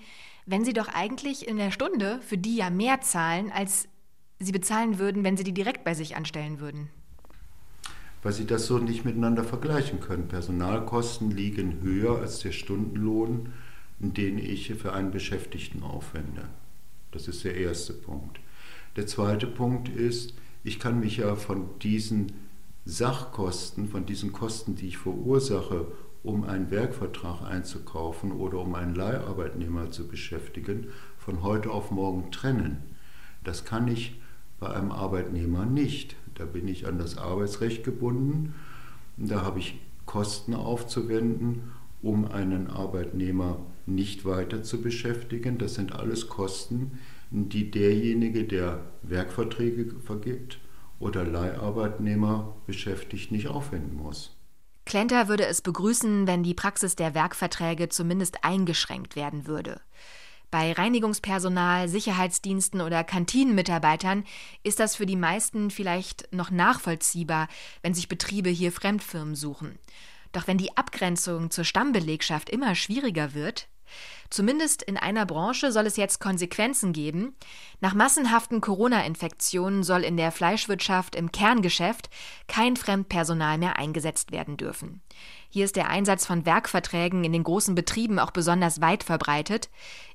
wenn 0.46 0.64
sie 0.64 0.72
doch 0.72 0.88
eigentlich 0.88 1.46
in 1.46 1.58
der 1.58 1.70
Stunde 1.70 2.20
für 2.22 2.38
die 2.38 2.56
ja 2.56 2.70
mehr 2.70 3.02
zahlen, 3.02 3.52
als 3.52 3.86
sie 4.44 4.52
bezahlen 4.52 4.98
würden, 4.98 5.24
wenn 5.24 5.36
sie 5.36 5.44
die 5.44 5.52
direkt 5.52 5.84
bei 5.84 5.94
sich 5.94 6.16
anstellen 6.16 6.60
würden? 6.60 6.88
Weil 8.22 8.32
sie 8.32 8.46
das 8.46 8.66
so 8.66 8.78
nicht 8.78 9.04
miteinander 9.04 9.44
vergleichen 9.44 10.00
können. 10.00 10.28
Personalkosten 10.28 11.30
liegen 11.30 11.82
höher 11.82 12.18
als 12.18 12.38
der 12.40 12.52
Stundenlohn, 12.52 13.52
den 13.98 14.38
ich 14.38 14.72
für 14.74 14.92
einen 14.92 15.10
Beschäftigten 15.10 15.82
aufwende. 15.82 16.48
Das 17.12 17.28
ist 17.28 17.44
der 17.44 17.56
erste 17.56 17.92
Punkt. 17.92 18.40
Der 18.96 19.06
zweite 19.06 19.46
Punkt 19.46 19.88
ist, 19.88 20.34
ich 20.62 20.78
kann 20.78 21.00
mich 21.00 21.18
ja 21.18 21.36
von 21.36 21.78
diesen 21.80 22.32
Sachkosten, 22.84 23.88
von 23.88 24.06
diesen 24.06 24.32
Kosten, 24.32 24.76
die 24.76 24.88
ich 24.88 24.98
verursache, 24.98 25.86
um 26.22 26.44
einen 26.44 26.70
Werkvertrag 26.70 27.42
einzukaufen 27.42 28.32
oder 28.32 28.58
um 28.58 28.74
einen 28.74 28.94
Leiharbeitnehmer 28.94 29.90
zu 29.90 30.08
beschäftigen, 30.08 30.88
von 31.18 31.42
heute 31.42 31.70
auf 31.70 31.90
morgen 31.90 32.30
trennen. 32.30 32.78
Das 33.42 33.64
kann 33.64 33.88
ich 33.88 34.20
bei 34.64 34.74
einem 34.74 34.92
Arbeitnehmer 34.92 35.66
nicht. 35.66 36.16
Da 36.36 36.46
bin 36.46 36.68
ich 36.68 36.86
an 36.86 36.98
das 36.98 37.18
Arbeitsrecht 37.18 37.84
gebunden. 37.84 38.54
Da 39.18 39.42
habe 39.42 39.58
ich 39.58 39.78
Kosten 40.06 40.54
aufzuwenden, 40.54 41.72
um 42.00 42.24
einen 42.24 42.68
Arbeitnehmer 42.68 43.58
nicht 43.84 44.24
weiter 44.24 44.62
zu 44.62 44.80
beschäftigen. 44.80 45.58
Das 45.58 45.74
sind 45.74 45.92
alles 45.92 46.28
Kosten, 46.28 46.98
die 47.30 47.70
derjenige, 47.70 48.44
der 48.44 48.80
Werkverträge 49.02 49.96
vergibt, 50.02 50.60
oder 50.98 51.24
Leiharbeitnehmer 51.24 52.56
beschäftigt, 52.66 53.32
nicht 53.32 53.48
aufwenden 53.48 53.96
muss. 53.96 54.34
Klenter 54.86 55.28
würde 55.28 55.44
es 55.44 55.60
begrüßen, 55.60 56.26
wenn 56.26 56.42
die 56.42 56.54
Praxis 56.54 56.96
der 56.96 57.14
Werkverträge 57.14 57.90
zumindest 57.90 58.44
eingeschränkt 58.44 59.14
werden 59.14 59.46
würde. 59.46 59.82
Bei 60.54 60.70
Reinigungspersonal, 60.70 61.88
Sicherheitsdiensten 61.88 62.80
oder 62.80 63.02
Kantinenmitarbeitern 63.02 64.22
ist 64.62 64.78
das 64.78 64.94
für 64.94 65.04
die 65.04 65.16
meisten 65.16 65.68
vielleicht 65.68 66.32
noch 66.32 66.52
nachvollziehbar, 66.52 67.48
wenn 67.82 67.92
sich 67.92 68.06
Betriebe 68.06 68.50
hier 68.50 68.70
Fremdfirmen 68.70 69.34
suchen. 69.34 69.80
Doch 70.30 70.46
wenn 70.46 70.56
die 70.56 70.76
Abgrenzung 70.76 71.50
zur 71.50 71.64
Stammbelegschaft 71.64 72.50
immer 72.50 72.76
schwieriger 72.76 73.34
wird, 73.34 73.66
Zumindest 74.30 74.82
in 74.82 74.96
einer 74.96 75.26
Branche 75.26 75.70
soll 75.70 75.86
es 75.86 75.96
jetzt 75.96 76.20
Konsequenzen 76.20 76.92
geben. 76.92 77.34
Nach 77.80 77.94
massenhaften 77.94 78.60
Corona-Infektionen 78.60 79.82
soll 79.82 80.02
in 80.02 80.16
der 80.16 80.32
Fleischwirtschaft 80.32 81.14
im 81.14 81.30
Kerngeschäft 81.30 82.10
kein 82.48 82.76
Fremdpersonal 82.76 83.58
mehr 83.58 83.78
eingesetzt 83.78 84.32
werden 84.32 84.56
dürfen. 84.56 85.02
Hier 85.48 85.64
ist 85.64 85.76
der 85.76 85.88
Einsatz 85.88 86.26
von 86.26 86.46
Werkverträgen 86.46 87.22
in 87.22 87.32
den 87.32 87.44
großen 87.44 87.76
Betrieben 87.76 88.18
auch 88.18 88.32
besonders 88.32 88.80
weit 88.80 89.04
verbreitet. 89.04 89.70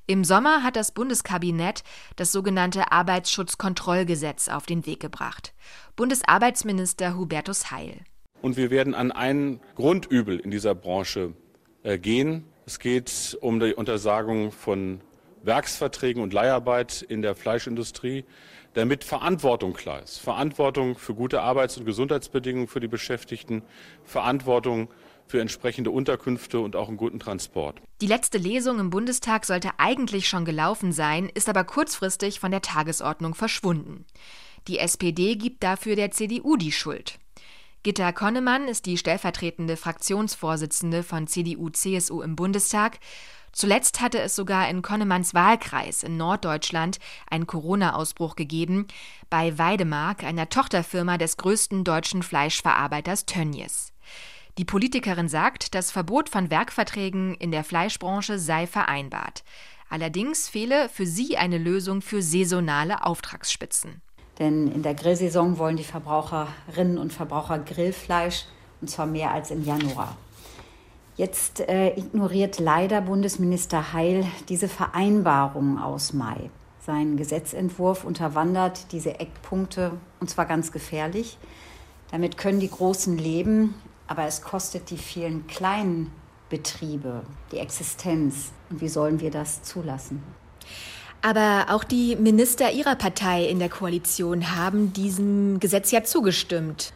Im 0.06 0.24
Sommer 0.24 0.62
hat 0.62 0.76
das 0.76 0.92
Bundeskabinett 0.92 1.82
das 2.16 2.32
sogenannte 2.32 2.92
Arbeitsschutzkontrollgesetz 2.92 4.48
auf 4.48 4.66
den 4.66 4.84
Weg 4.84 5.00
gebracht. 5.00 5.54
Bundesarbeitsminister 5.96 7.16
Hubertus 7.16 7.70
Heil. 7.70 8.04
Und 8.42 8.56
wir 8.56 8.70
werden 8.70 8.94
an 8.94 9.12
ein 9.12 9.60
Grundübel 9.76 10.38
in 10.38 10.50
dieser 10.50 10.74
Branche 10.74 11.34
äh, 11.82 11.98
gehen, 11.98 12.44
es 12.70 12.78
geht 12.78 13.36
um 13.40 13.58
die 13.58 13.74
Untersagung 13.74 14.52
von 14.52 15.00
Werksverträgen 15.42 16.22
und 16.22 16.32
Leiharbeit 16.32 17.02
in 17.02 17.20
der 17.20 17.34
Fleischindustrie, 17.34 18.24
damit 18.74 19.02
Verantwortung 19.02 19.72
klar 19.72 20.00
ist. 20.00 20.18
Verantwortung 20.18 20.96
für 20.96 21.14
gute 21.14 21.40
Arbeits- 21.40 21.76
und 21.78 21.84
Gesundheitsbedingungen 21.84 22.68
für 22.68 22.78
die 22.78 22.86
Beschäftigten, 22.86 23.62
Verantwortung 24.04 24.88
für 25.26 25.40
entsprechende 25.40 25.90
Unterkünfte 25.90 26.60
und 26.60 26.76
auch 26.76 26.86
einen 26.86 26.96
guten 26.96 27.18
Transport. 27.18 27.82
Die 28.00 28.06
letzte 28.06 28.38
Lesung 28.38 28.78
im 28.78 28.90
Bundestag 28.90 29.46
sollte 29.46 29.70
eigentlich 29.78 30.28
schon 30.28 30.44
gelaufen 30.44 30.92
sein, 30.92 31.28
ist 31.34 31.48
aber 31.48 31.64
kurzfristig 31.64 32.38
von 32.38 32.52
der 32.52 32.62
Tagesordnung 32.62 33.34
verschwunden. 33.34 34.04
Die 34.68 34.78
SPD 34.78 35.34
gibt 35.34 35.64
dafür 35.64 35.96
der 35.96 36.12
CDU 36.12 36.56
die 36.56 36.70
Schuld. 36.70 37.18
Gitta 37.82 38.12
Konnemann 38.12 38.68
ist 38.68 38.84
die 38.84 38.98
stellvertretende 38.98 39.74
Fraktionsvorsitzende 39.78 41.02
von 41.02 41.26
CDU-CSU 41.26 42.20
im 42.20 42.36
Bundestag. 42.36 42.98
Zuletzt 43.52 44.02
hatte 44.02 44.20
es 44.20 44.36
sogar 44.36 44.68
in 44.68 44.82
Konnemanns 44.82 45.32
Wahlkreis 45.32 46.02
in 46.02 46.18
Norddeutschland 46.18 46.98
einen 47.30 47.46
Corona-Ausbruch 47.46 48.36
gegeben, 48.36 48.86
bei 49.30 49.56
Weidemark, 49.56 50.24
einer 50.24 50.50
Tochterfirma 50.50 51.16
des 51.16 51.38
größten 51.38 51.82
deutschen 51.82 52.22
Fleischverarbeiters 52.22 53.24
Tönnies. 53.24 53.94
Die 54.58 54.66
Politikerin 54.66 55.30
sagt, 55.30 55.74
das 55.74 55.90
Verbot 55.90 56.28
von 56.28 56.50
Werkverträgen 56.50 57.34
in 57.34 57.50
der 57.50 57.64
Fleischbranche 57.64 58.38
sei 58.38 58.66
vereinbart. 58.66 59.42
Allerdings 59.88 60.50
fehle 60.50 60.90
für 60.90 61.06
sie 61.06 61.38
eine 61.38 61.56
Lösung 61.56 62.02
für 62.02 62.20
saisonale 62.20 63.06
Auftragsspitzen. 63.06 64.02
Denn 64.40 64.72
in 64.72 64.82
der 64.82 64.94
Grillsaison 64.94 65.58
wollen 65.58 65.76
die 65.76 65.84
Verbraucherinnen 65.84 66.98
und 66.98 67.12
Verbraucher 67.12 67.60
Grillfleisch 67.60 68.46
und 68.80 68.88
zwar 68.88 69.06
mehr 69.06 69.30
als 69.30 69.50
im 69.50 69.64
Januar. 69.64 70.16
Jetzt 71.16 71.60
äh, 71.60 71.90
ignoriert 71.90 72.58
leider 72.58 73.02
Bundesminister 73.02 73.92
Heil 73.92 74.26
diese 74.48 74.68
Vereinbarung 74.68 75.78
aus 75.78 76.14
Mai. 76.14 76.48
Sein 76.80 77.18
Gesetzentwurf 77.18 78.04
unterwandert 78.04 78.90
diese 78.92 79.20
Eckpunkte 79.20 79.92
und 80.18 80.30
zwar 80.30 80.46
ganz 80.46 80.72
gefährlich. 80.72 81.36
Damit 82.10 82.38
können 82.38 82.58
die 82.58 82.70
Großen 82.70 83.18
leben, 83.18 83.74
aber 84.06 84.24
es 84.24 84.40
kostet 84.40 84.88
die 84.88 84.96
vielen 84.96 85.46
kleinen 85.46 86.10
Betriebe 86.48 87.22
die 87.52 87.58
Existenz. 87.58 88.52
Und 88.70 88.80
wie 88.80 88.88
sollen 88.88 89.20
wir 89.20 89.30
das 89.30 89.62
zulassen? 89.62 90.22
Aber 91.22 91.66
auch 91.68 91.84
die 91.84 92.16
Minister 92.16 92.70
ihrer 92.70 92.96
Partei 92.96 93.44
in 93.44 93.58
der 93.58 93.68
Koalition 93.68 94.56
haben 94.56 94.92
diesem 94.92 95.60
Gesetz 95.60 95.90
ja 95.90 96.02
zugestimmt. 96.02 96.94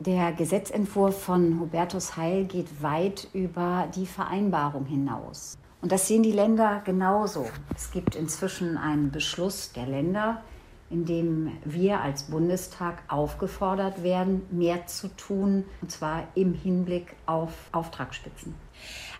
Der 0.00 0.32
Gesetzentwurf 0.32 1.22
von 1.22 1.60
Hubertus 1.60 2.16
Heil 2.16 2.44
geht 2.44 2.82
weit 2.82 3.28
über 3.32 3.88
die 3.94 4.06
Vereinbarung 4.06 4.84
hinaus. 4.84 5.56
Und 5.80 5.92
das 5.92 6.08
sehen 6.08 6.22
die 6.22 6.32
Länder 6.32 6.82
genauso. 6.84 7.46
Es 7.74 7.92
gibt 7.92 8.14
inzwischen 8.16 8.76
einen 8.76 9.10
Beschluss 9.10 9.72
der 9.72 9.86
Länder, 9.86 10.42
in 10.90 11.04
dem 11.04 11.52
wir 11.64 12.00
als 12.00 12.24
Bundestag 12.24 13.02
aufgefordert 13.08 14.02
werden, 14.02 14.42
mehr 14.50 14.86
zu 14.86 15.08
tun, 15.16 15.64
und 15.80 15.90
zwar 15.90 16.24
im 16.34 16.52
Hinblick 16.52 17.14
auf 17.26 17.52
Auftragsspitzen. 17.72 18.54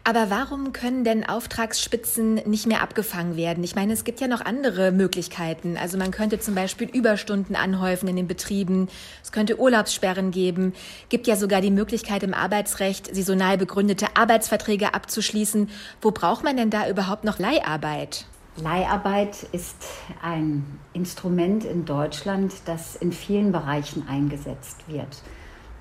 Aber 0.09 0.31
warum 0.31 0.73
können 0.73 1.03
denn 1.03 1.29
Auftragsspitzen 1.29 2.35
nicht 2.35 2.69
mehr 2.69 2.81
abgefangen 2.81 3.37
werden? 3.37 3.64
Ich 3.64 3.75
meine, 3.75 3.92
es 3.92 4.05
gibt 4.05 4.21
ja 4.21 4.29
noch 4.29 4.40
andere 4.40 4.92
Möglichkeiten. 4.92 5.77
Also 5.77 5.99
man 5.99 6.12
könnte 6.12 6.38
zum 6.38 6.55
Beispiel 6.55 6.88
Überstunden 6.88 7.57
anhäufen 7.57 8.09
in 8.09 8.14
den 8.14 8.29
Betrieben. 8.29 8.87
Es 9.25 9.33
könnte 9.33 9.59
Urlaubssperren 9.59 10.31
geben. 10.31 10.75
Gibt 11.09 11.27
ja 11.27 11.35
sogar 11.35 11.61
die 11.61 11.73
Möglichkeit 11.73 12.23
im 12.23 12.35
Arbeitsrecht, 12.35 13.12
saisonal 13.12 13.59
begründete 13.59 14.07
Arbeitsverträge 14.14 14.95
abzuschließen. 14.95 15.71
Wo 16.01 16.12
braucht 16.12 16.45
man 16.45 16.57
denn 16.57 16.71
da 16.71 16.88
überhaupt 16.88 17.25
noch 17.25 17.40
Leiharbeit? 17.40 18.27
Leiharbeit 18.62 19.42
ist 19.51 19.87
ein 20.23 20.79
Instrument 20.92 21.64
in 21.64 21.85
Deutschland, 21.85 22.53
das 22.66 22.95
in 22.95 23.11
vielen 23.11 23.51
Bereichen 23.51 24.07
eingesetzt 24.09 24.85
wird 24.87 25.21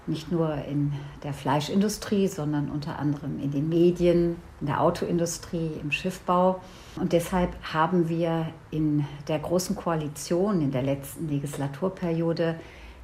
nicht 0.07 0.31
nur 0.31 0.53
in 0.65 0.93
der 1.23 1.33
Fleischindustrie, 1.33 2.27
sondern 2.27 2.69
unter 2.69 2.99
anderem 2.99 3.39
in 3.39 3.51
den 3.51 3.69
Medien, 3.69 4.37
in 4.61 4.67
der 4.67 4.81
Autoindustrie, 4.81 5.71
im 5.81 5.91
Schiffbau. 5.91 6.61
Und 6.99 7.13
deshalb 7.13 7.51
haben 7.73 8.07
wir 8.09 8.47
in 8.71 9.05
der 9.27 9.39
Großen 9.39 9.75
Koalition 9.75 10.61
in 10.61 10.71
der 10.71 10.83
letzten 10.83 11.27
Legislaturperiode 11.27 12.59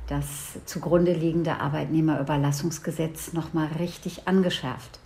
das 0.08 0.60
zugrunde 0.66 1.14
liegende 1.14 1.60
Arbeitnehmerüberlassungsgesetz 1.60 3.34
nochmal 3.34 3.68
richtig 3.80 4.28
angeschärft. 4.28 5.00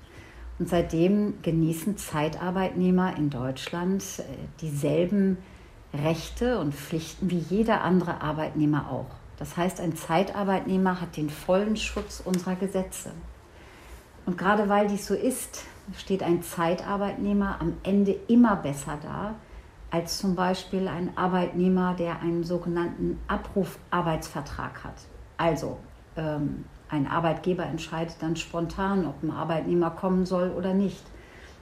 Und 0.58 0.69
seitdem 0.69 1.36
genießen 1.41 1.97
Zeitarbeitnehmer 1.97 3.17
in 3.17 3.29
Deutschland 3.29 4.03
äh, 4.19 4.23
dieselben 4.62 5.38
Rechte 5.93 6.60
und 6.60 6.73
Pflichten 6.73 7.29
wie 7.29 7.38
jeder 7.38 7.81
andere 7.81 8.21
Arbeitnehmer 8.21 8.89
auch. 8.89 9.24
Das 9.38 9.58
heißt, 9.58 9.80
ein 9.82 9.95
Zeitarbeitnehmer 9.95 11.02
hat 11.02 11.17
den 11.17 11.30
vollen 11.30 11.76
Schutz 11.76 12.21
unserer 12.24 12.56
Gesetze. 12.56 13.12
Und 14.26 14.38
gerade 14.38 14.69
weil 14.69 14.88
dies 14.88 15.06
so 15.06 15.13
ist, 15.13 15.65
steht 15.98 16.24
ein 16.24 16.41
Zeitarbeitnehmer 16.41 17.58
am 17.60 17.74
Ende 17.84 18.15
immer 18.28 18.56
besser 18.56 18.98
da 19.04 19.36
als 19.95 20.17
zum 20.17 20.36
Beispiel 20.36 20.89
ein 20.89 21.15
Arbeitnehmer, 21.15 21.95
der 21.98 22.21
einen 22.21 22.43
sogenannten 22.43 23.17
Abrufarbeitsvertrag 23.28 24.84
hat. 24.84 24.95
Also 25.38 25.78
ähm, 26.17 26.65
ein 26.89 27.08
Arbeitgeber 27.08 27.65
entscheidet 27.65 28.17
dann 28.19 28.36
spontan, 28.36 29.08
ob 29.08 29.24
ein 29.24 29.32
Arbeitnehmer 29.32 29.91
kommen 29.91 30.26
soll 30.26 30.50
oder 30.50 30.74
nicht. 30.74 31.04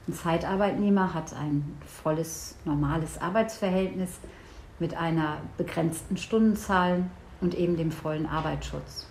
Ein 0.07 0.13
Zeitarbeitnehmer 0.13 1.13
hat 1.13 1.33
ein 1.33 1.77
volles, 1.85 2.55
normales 2.65 3.21
Arbeitsverhältnis 3.21 4.17
mit 4.79 4.97
einer 4.97 5.37
begrenzten 5.57 6.17
Stundenzahl, 6.17 7.03
und 7.43 7.53
eben 7.55 7.77
dem 7.77 7.91
vollen 7.91 8.25
Arbeitsschutz. 8.25 9.07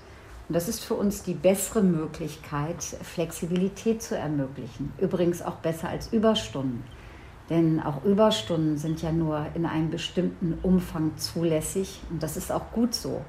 Und 0.49 0.55
das 0.55 0.69
ist 0.69 0.81
für 0.81 0.95
uns 0.95 1.23
die 1.23 1.35
bessere 1.35 1.83
Möglichkeit, 1.83 2.83
Flexibilität 2.83 4.03
zu 4.03 4.17
ermöglichen. 4.17 4.93
Übrigens 4.99 5.43
auch 5.43 5.57
besser 5.57 5.89
als 5.89 6.13
Überstunden. 6.13 6.83
Denn 7.51 7.81
auch 7.81 8.05
Überstunden 8.05 8.79
sind 8.79 9.03
ja 9.03 9.13
nur 9.13 9.47
in 9.55 9.67
einem 9.67 9.91
bestimmten 9.91 10.59
Umfang 10.63 11.17
zulässig 11.17 12.01
und 12.11 12.23
das 12.23 12.37
ist 12.37 12.51
auch 12.51 12.73
gut 12.73 12.95
so. 12.95 13.23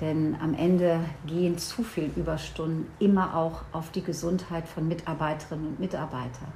Denn 0.00 0.36
am 0.40 0.54
Ende 0.54 1.00
gehen 1.26 1.58
zu 1.58 1.82
viel 1.82 2.10
Überstunden 2.16 2.86
immer 2.98 3.36
auch 3.36 3.62
auf 3.72 3.90
die 3.90 4.02
Gesundheit 4.02 4.68
von 4.68 4.86
Mitarbeiterinnen 4.86 5.66
und 5.66 5.80
Mitarbeitern. 5.80 6.52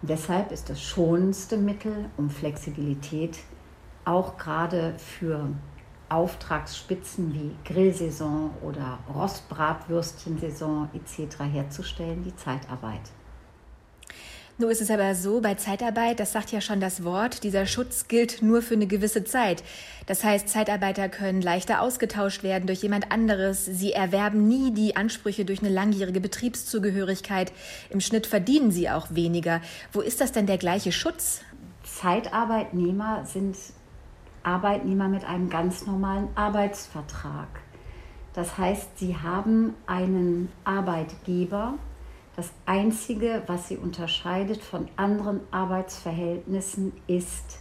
Und 0.00 0.10
deshalb 0.10 0.52
ist 0.52 0.70
das 0.70 0.80
schonendste 0.80 1.56
Mittel, 1.56 2.10
um 2.16 2.30
Flexibilität 2.30 3.38
auch 4.04 4.36
gerade 4.36 4.94
für 4.98 5.48
Auftragsspitzen 6.12 7.32
wie 7.32 7.56
Grillsaison 7.64 8.50
oder 8.62 8.98
Rostbratwürstchensaison 9.14 10.90
etc. 10.94 11.36
herzustellen, 11.52 12.22
die 12.22 12.36
Zeitarbeit. 12.36 13.00
Nur 14.58 14.70
ist 14.70 14.82
es 14.82 14.90
aber 14.90 15.14
so, 15.14 15.40
bei 15.40 15.54
Zeitarbeit, 15.54 16.20
das 16.20 16.32
sagt 16.32 16.52
ja 16.52 16.60
schon 16.60 16.78
das 16.78 17.02
Wort, 17.04 17.42
dieser 17.42 17.64
Schutz 17.64 18.06
gilt 18.06 18.42
nur 18.42 18.60
für 18.60 18.74
eine 18.74 18.86
gewisse 18.86 19.24
Zeit. 19.24 19.64
Das 20.06 20.22
heißt, 20.22 20.48
Zeitarbeiter 20.48 21.08
können 21.08 21.40
leichter 21.40 21.80
ausgetauscht 21.80 22.42
werden 22.42 22.66
durch 22.66 22.82
jemand 22.82 23.10
anderes. 23.10 23.64
Sie 23.64 23.92
erwerben 23.92 24.46
nie 24.46 24.72
die 24.72 24.94
Ansprüche 24.94 25.46
durch 25.46 25.60
eine 25.60 25.70
langjährige 25.70 26.20
Betriebszugehörigkeit. 26.20 27.50
Im 27.88 28.00
Schnitt 28.00 28.26
verdienen 28.26 28.70
sie 28.70 28.90
auch 28.90 29.06
weniger. 29.10 29.62
Wo 29.92 30.00
ist 30.00 30.20
das 30.20 30.32
denn 30.32 30.46
der 30.46 30.58
gleiche 30.58 30.92
Schutz? 30.92 31.40
Zeitarbeitnehmer 31.82 33.24
sind 33.24 33.56
Arbeitnehmer 34.44 35.08
mit 35.08 35.24
einem 35.24 35.48
ganz 35.48 35.86
normalen 35.86 36.28
Arbeitsvertrag. 36.34 37.48
Das 38.34 38.56
heißt, 38.58 38.98
sie 38.98 39.16
haben 39.16 39.74
einen 39.86 40.50
Arbeitgeber, 40.64 41.74
Das 42.34 42.50
Einzige, 42.64 43.42
was 43.46 43.68
sie 43.68 43.76
unterscheidet 43.76 44.62
von 44.62 44.88
anderen 44.96 45.40
Arbeitsverhältnissen, 45.50 46.92
ist, 47.06 47.58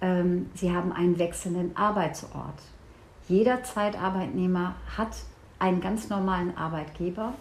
ähm, 0.00 0.50
sie 0.54 0.74
haben 0.74 0.90
einen 0.92 1.18
wechselnden 1.18 1.76
Arbeitsort. 1.76 2.62
Jeder 3.28 3.62
Zeitarbeitnehmer 3.62 4.76
hat 4.96 5.16
einen 5.58 5.80
ganz 5.82 6.08
normalen 6.08 6.56
Arbeitgeber. 6.56 7.34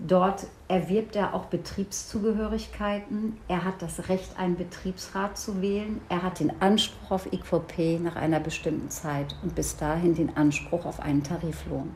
Dort 0.00 0.46
erwirbt 0.68 1.16
er 1.16 1.34
auch 1.34 1.46
Betriebszugehörigkeiten. 1.46 3.36
Er 3.48 3.64
hat 3.64 3.82
das 3.82 4.08
Recht, 4.08 4.38
einen 4.38 4.56
Betriebsrat 4.56 5.36
zu 5.36 5.60
wählen. 5.60 6.00
Er 6.08 6.22
hat 6.22 6.38
den 6.38 6.62
Anspruch 6.62 7.10
auf 7.10 7.32
IQP 7.32 8.00
nach 8.00 8.14
einer 8.14 8.38
bestimmten 8.38 8.90
Zeit 8.90 9.34
und 9.42 9.56
bis 9.56 9.76
dahin 9.76 10.14
den 10.14 10.36
Anspruch 10.36 10.84
auf 10.84 11.00
einen 11.00 11.24
Tariflohn. 11.24 11.92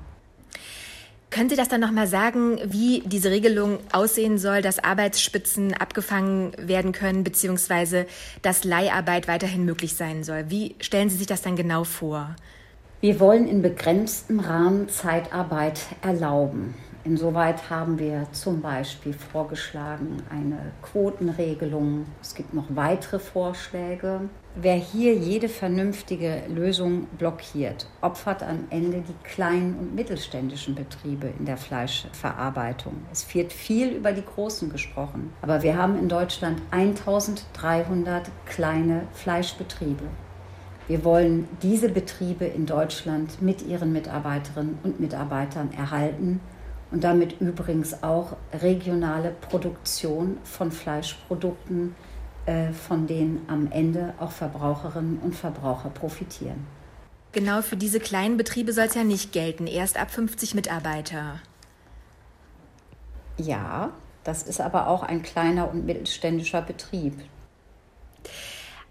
Können 1.30 1.48
Sie 1.48 1.56
das 1.56 1.68
dann 1.68 1.80
nochmal 1.80 2.08
sagen, 2.08 2.58
wie 2.64 3.02
diese 3.06 3.30
Regelung 3.30 3.78
aussehen 3.92 4.36
soll, 4.36 4.60
dass 4.60 4.82
Arbeitsspitzen 4.82 5.72
abgefangen 5.72 6.52
werden 6.58 6.92
können, 6.92 7.24
beziehungsweise 7.24 8.06
dass 8.42 8.64
Leiharbeit 8.64 9.28
weiterhin 9.28 9.64
möglich 9.64 9.94
sein 9.94 10.24
soll? 10.24 10.50
Wie 10.50 10.74
stellen 10.80 11.08
Sie 11.08 11.16
sich 11.16 11.28
das 11.28 11.40
dann 11.40 11.56
genau 11.56 11.84
vor? 11.84 12.36
Wir 13.00 13.18
wollen 13.18 13.48
in 13.48 13.62
begrenztem 13.62 14.40
Rahmen 14.40 14.90
Zeitarbeit 14.90 15.80
erlauben. 16.02 16.74
Insoweit 17.04 17.68
haben 17.68 17.98
wir 17.98 18.28
zum 18.30 18.60
Beispiel 18.60 19.12
vorgeschlagen 19.12 20.22
eine 20.30 20.70
Quotenregelung. 20.82 22.06
Es 22.20 22.32
gibt 22.36 22.54
noch 22.54 22.66
weitere 22.68 23.18
Vorschläge. 23.18 24.20
Wer 24.54 24.76
hier 24.76 25.14
jede 25.14 25.48
vernünftige 25.48 26.42
Lösung 26.46 27.06
blockiert, 27.18 27.88
opfert 28.02 28.44
am 28.44 28.66
Ende 28.70 29.00
die 29.00 29.24
kleinen 29.24 29.76
und 29.80 29.96
mittelständischen 29.96 30.76
Betriebe 30.76 31.32
in 31.40 31.44
der 31.44 31.56
Fleischverarbeitung. 31.56 32.94
Es 33.10 33.34
wird 33.34 33.52
viel 33.52 33.88
über 33.88 34.12
die 34.12 34.24
großen 34.24 34.70
gesprochen, 34.70 35.32
aber 35.42 35.64
wir 35.64 35.76
haben 35.76 35.98
in 35.98 36.08
Deutschland 36.08 36.62
1300 36.70 38.30
kleine 38.46 39.08
Fleischbetriebe. 39.12 40.04
Wir 40.86 41.04
wollen 41.04 41.48
diese 41.62 41.88
Betriebe 41.88 42.44
in 42.44 42.66
Deutschland 42.66 43.42
mit 43.42 43.62
ihren 43.62 43.92
Mitarbeiterinnen 43.92 44.78
und 44.84 45.00
Mitarbeitern 45.00 45.72
erhalten 45.76 46.40
und 46.92 47.02
damit 47.02 47.40
übrigens 47.40 48.02
auch 48.02 48.37
regionale 48.52 49.31
Produktion 49.31 50.37
von 50.44 50.70
Fleischprodukten, 50.70 51.94
äh, 52.46 52.72
von 52.72 53.07
denen 53.07 53.42
am 53.48 53.72
Ende 53.72 54.14
auch 54.20 54.31
Verbraucherinnen 54.31 55.18
und 55.18 55.35
Verbraucher 55.35 55.88
profitieren. 55.88 56.66
Genau 57.33 57.62
für 57.62 57.76
diese 57.76 57.98
kleinen 57.98 58.37
Betriebe 58.37 58.74
soll 58.74 58.85
es 58.85 58.94
ja 58.94 59.05
nicht 59.05 59.33
gelten, 59.33 59.66
erst 59.66 59.98
ab 59.98 60.11
50 60.11 60.55
Mitarbeiter. 60.55 61.40
Ja, 63.38 63.92
das 64.22 64.42
ist 64.42 64.61
aber 64.61 64.87
auch 64.88 65.02
ein 65.02 65.22
kleiner 65.22 65.70
und 65.70 65.87
mittelständischer 65.87 66.61
Betrieb. 66.61 67.14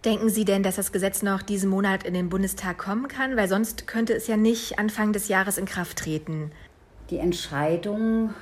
Denken 0.04 0.30
Sie 0.30 0.46
denn, 0.46 0.64
dass 0.64 0.78
das 0.78 0.92
Gesetz 0.92 1.22
noch 1.22 1.44
diesen 1.44 1.70
Monat 1.70 2.04
in 2.04 2.16
den 2.16 2.30
Bundestag 2.30 2.80
kommen 2.80 3.08
kann? 3.08 3.38
Weil 3.38 3.48
sonst 3.48 3.86
könnte 3.86 4.14
es 4.16 4.26
ja 4.26 4.36
nicht 4.36 4.80
Anfang 4.80 5.14
des 5.14 5.28
Jahres 5.28 5.60
in 5.60 5.66
Kraft 5.66 6.00
treten. 6.00 6.52
Die 7.12 7.18
Entscheidung, 7.18 8.34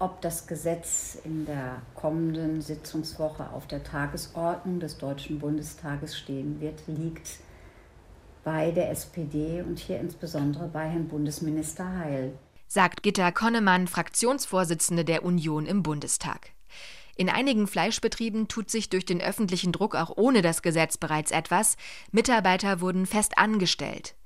ob 0.00 0.20
das 0.22 0.48
Gesetz 0.48 1.18
in 1.22 1.46
der 1.46 1.80
kommenden 1.94 2.60
Sitzungswoche 2.60 3.48
auf 3.52 3.68
der 3.68 3.84
Tagesordnung 3.84 4.80
des 4.80 4.98
Deutschen 4.98 5.38
Bundestages 5.38 6.18
stehen 6.18 6.60
wird, 6.60 6.82
liegt 6.88 7.38
bei 8.42 8.72
der 8.72 8.90
SPD 8.90 9.62
und 9.62 9.78
hier 9.78 10.00
insbesondere 10.00 10.66
bei 10.66 10.88
Herrn 10.88 11.06
Bundesminister 11.06 11.88
Heil. 11.96 12.36
Sagt 12.66 13.04
Gitta 13.04 13.30
Konnemann, 13.30 13.86
Fraktionsvorsitzende 13.86 15.04
der 15.04 15.24
Union 15.24 15.64
im 15.64 15.84
Bundestag. 15.84 16.50
In 17.14 17.30
einigen 17.30 17.68
Fleischbetrieben 17.68 18.48
tut 18.48 18.68
sich 18.68 18.90
durch 18.90 19.04
den 19.04 19.20
öffentlichen 19.20 19.70
Druck 19.70 19.94
auch 19.94 20.16
ohne 20.16 20.42
das 20.42 20.62
Gesetz 20.62 20.96
bereits 20.96 21.30
etwas. 21.30 21.76
Mitarbeiter 22.10 22.80
wurden 22.80 23.06
fest 23.06 23.38
angestellt. 23.38 24.16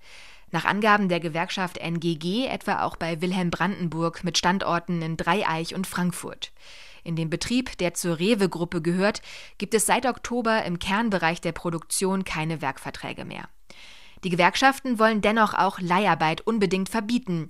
Nach 0.52 0.66
Angaben 0.66 1.08
der 1.08 1.18
Gewerkschaft 1.18 1.78
NGG 1.78 2.46
etwa 2.46 2.82
auch 2.82 2.96
bei 2.96 3.22
Wilhelm 3.22 3.50
Brandenburg 3.50 4.22
mit 4.22 4.36
Standorten 4.36 5.00
in 5.00 5.16
Dreieich 5.16 5.74
und 5.74 5.86
Frankfurt. 5.86 6.52
In 7.04 7.16
dem 7.16 7.30
Betrieb, 7.30 7.78
der 7.78 7.94
zur 7.94 8.18
Rewe-Gruppe 8.18 8.82
gehört, 8.82 9.22
gibt 9.56 9.72
es 9.72 9.86
seit 9.86 10.04
Oktober 10.04 10.62
im 10.64 10.78
Kernbereich 10.78 11.40
der 11.40 11.52
Produktion 11.52 12.24
keine 12.24 12.60
Werkverträge 12.60 13.24
mehr. 13.24 13.48
Die 14.24 14.28
Gewerkschaften 14.28 14.98
wollen 14.98 15.22
dennoch 15.22 15.54
auch 15.54 15.80
Leiharbeit 15.80 16.42
unbedingt 16.42 16.90
verbieten, 16.90 17.48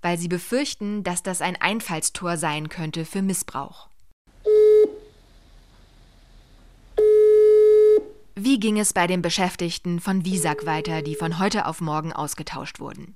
weil 0.00 0.16
sie 0.16 0.28
befürchten, 0.28 1.02
dass 1.02 1.24
das 1.24 1.42
ein 1.42 1.60
Einfallstor 1.60 2.36
sein 2.36 2.68
könnte 2.68 3.04
für 3.04 3.20
Missbrauch. 3.20 3.88
Wie 8.36 8.58
ging 8.58 8.80
es 8.80 8.92
bei 8.92 9.06
den 9.06 9.22
Beschäftigten 9.22 10.00
von 10.00 10.24
Visak 10.24 10.66
weiter, 10.66 11.02
die 11.02 11.14
von 11.14 11.38
heute 11.38 11.66
auf 11.66 11.80
morgen 11.80 12.12
ausgetauscht 12.12 12.80
wurden? 12.80 13.14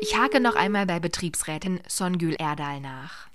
Ich 0.00 0.18
hake 0.18 0.40
noch 0.40 0.56
einmal 0.56 0.86
bei 0.86 0.98
Betriebsrätin 0.98 1.78
Songül 1.88 2.34
Erdal 2.36 2.80
nach. 2.80 3.28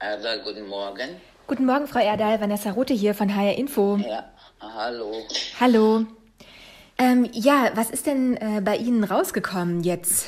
Erdal, 0.00 0.42
guten 0.42 0.66
Morgen. 0.66 1.20
Guten 1.46 1.66
Morgen, 1.66 1.86
Frau 1.86 2.00
Erdal. 2.00 2.40
Vanessa 2.40 2.72
Rothe 2.72 2.94
hier 2.94 3.14
von 3.14 3.32
HR 3.32 3.56
Info. 3.56 3.96
Ja, 3.96 4.24
hallo. 4.60 5.24
Hallo. 5.60 6.04
Ähm, 6.98 7.28
ja, 7.32 7.70
was 7.76 7.90
ist 7.90 8.06
denn 8.06 8.36
äh, 8.38 8.60
bei 8.60 8.76
Ihnen 8.76 9.04
rausgekommen 9.04 9.84
jetzt? 9.84 10.26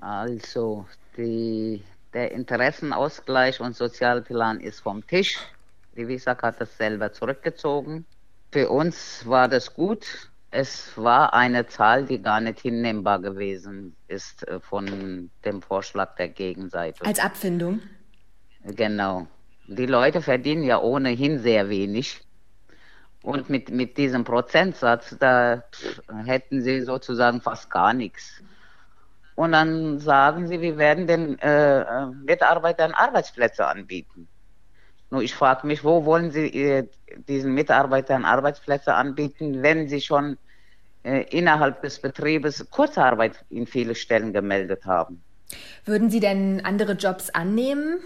Also, 0.00 0.86
die, 1.16 1.84
der 2.12 2.32
Interessenausgleich 2.32 3.60
und 3.60 3.76
Sozialplan 3.76 4.58
ist 4.58 4.80
vom 4.80 5.06
Tisch. 5.06 5.38
Die 5.96 6.08
Visak 6.08 6.42
hat 6.42 6.60
das 6.60 6.76
selber 6.76 7.12
zurückgezogen. 7.12 8.04
Für 8.54 8.68
uns 8.70 9.26
war 9.26 9.48
das 9.48 9.74
gut. 9.74 10.30
Es 10.52 10.96
war 10.96 11.34
eine 11.34 11.66
Zahl, 11.66 12.06
die 12.06 12.22
gar 12.22 12.40
nicht 12.40 12.60
hinnehmbar 12.60 13.18
gewesen 13.18 13.96
ist 14.06 14.46
äh, 14.46 14.60
von 14.60 15.28
dem 15.44 15.60
Vorschlag 15.60 16.14
der 16.14 16.28
Gegenseite. 16.28 17.04
Als 17.04 17.18
Abfindung? 17.18 17.80
Genau. 18.62 19.26
Die 19.66 19.86
Leute 19.86 20.22
verdienen 20.22 20.62
ja 20.62 20.80
ohnehin 20.80 21.40
sehr 21.40 21.68
wenig. 21.68 22.20
Und 23.24 23.50
mit, 23.50 23.70
mit 23.70 23.98
diesem 23.98 24.22
Prozentsatz, 24.22 25.16
da 25.18 25.64
hätten 26.24 26.62
sie 26.62 26.82
sozusagen 26.82 27.40
fast 27.40 27.68
gar 27.70 27.92
nichts. 27.92 28.40
Und 29.34 29.50
dann 29.50 29.98
sagen 29.98 30.46
sie, 30.46 30.60
wir 30.60 30.78
werden 30.78 31.08
den 31.08 31.40
äh, 31.40 31.80
äh 31.80 32.06
Mitarbeitern 32.06 32.92
Arbeitsplätze 32.92 33.66
anbieten. 33.66 34.28
Nur 35.10 35.22
ich 35.22 35.34
frage 35.34 35.66
mich, 35.66 35.84
wo 35.84 36.04
wollen 36.04 36.30
Sie 36.30 36.46
äh, 36.46 36.88
diesen 37.28 37.54
Mitarbeitern 37.54 38.24
Arbeitsplätze 38.24 38.94
anbieten, 38.94 39.62
wenn 39.62 39.88
sie 39.88 40.00
schon 40.00 40.38
äh, 41.04 41.22
innerhalb 41.30 41.82
des 41.82 42.00
Betriebes 42.00 42.68
Kurzarbeit 42.70 43.44
in 43.50 43.66
vielen 43.66 43.94
Stellen 43.94 44.32
gemeldet 44.32 44.86
haben? 44.86 45.22
Würden 45.84 46.10
Sie 46.10 46.20
denn 46.20 46.64
andere 46.64 46.92
Jobs 46.92 47.30
annehmen? 47.30 48.00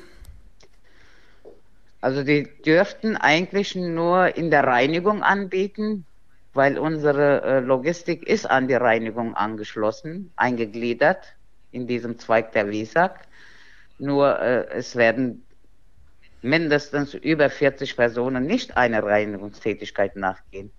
Also 2.01 2.23
die 2.23 2.49
dürften 2.65 3.17
eigentlich 3.17 3.75
nur 3.75 4.37
in 4.37 4.51
der 4.51 4.65
Reinigung 4.65 5.23
anbieten, 5.23 6.05
weil 6.55 6.79
unsere 6.79 7.43
äh, 7.43 7.61
Logistik 7.61 8.27
ist 8.27 8.49
an 8.49 8.69
die 8.69 8.75
Reinigung 8.75 9.35
angeschlossen, 9.35 10.33
eingegliedert 10.37 11.35
in 11.73 11.87
diesem 11.87 12.19
Zweig 12.19 12.53
der 12.53 12.69
WISAG. 12.71 13.15
Nur 13.99 14.39
äh, 14.41 14.67
es 14.71 14.95
werden 14.95 15.45
mindestens 16.43 17.15
über 17.15 17.51
40 17.51 17.97
Personen 17.97 18.47
nicht 18.47 18.77
einer 18.77 19.03
Reinigungstätigkeit 19.03 20.17
nachgehen. 20.17 20.71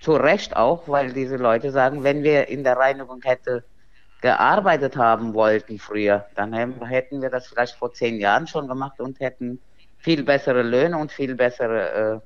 Zu 0.00 0.12
Recht 0.12 0.56
auch, 0.56 0.88
weil 0.88 1.12
diese 1.12 1.36
Leute 1.36 1.70
sagen, 1.70 2.02
wenn 2.04 2.22
wir 2.22 2.48
in 2.48 2.64
der 2.64 2.76
Reinigung 2.76 3.22
hätte 3.22 3.64
gearbeitet 4.20 4.96
haben 4.96 5.34
wollten 5.34 5.78
früher, 5.78 6.26
dann 6.34 6.54
hätten 6.54 7.20
wir 7.20 7.30
das 7.30 7.46
vielleicht 7.46 7.76
vor 7.76 7.92
zehn 7.92 8.18
Jahren 8.18 8.46
schon 8.46 8.68
gemacht 8.68 9.00
und 9.00 9.20
hätten 9.20 9.60
viel 9.98 10.22
bessere 10.22 10.62
Löhne 10.62 10.98
und 10.98 11.12
viel 11.12 11.34
bessere 11.34 12.22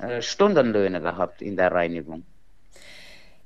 äh, 0.00 0.06
äh, 0.06 0.22
Stundenlöhne 0.22 1.00
gehabt 1.00 1.42
in 1.42 1.56
der 1.56 1.72
Reinigung. 1.72 2.24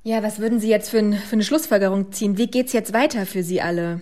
Ja, 0.03 0.23
was 0.23 0.39
würden 0.39 0.59
Sie 0.59 0.69
jetzt 0.69 0.89
für, 0.89 0.99
ein, 0.99 1.13
für 1.13 1.33
eine 1.33 1.43
Schlussfolgerung 1.43 2.11
ziehen? 2.11 2.37
Wie 2.37 2.47
geht 2.47 2.67
es 2.67 2.73
jetzt 2.73 2.93
weiter 2.93 3.25
für 3.25 3.43
Sie 3.43 3.61
alle? 3.61 4.01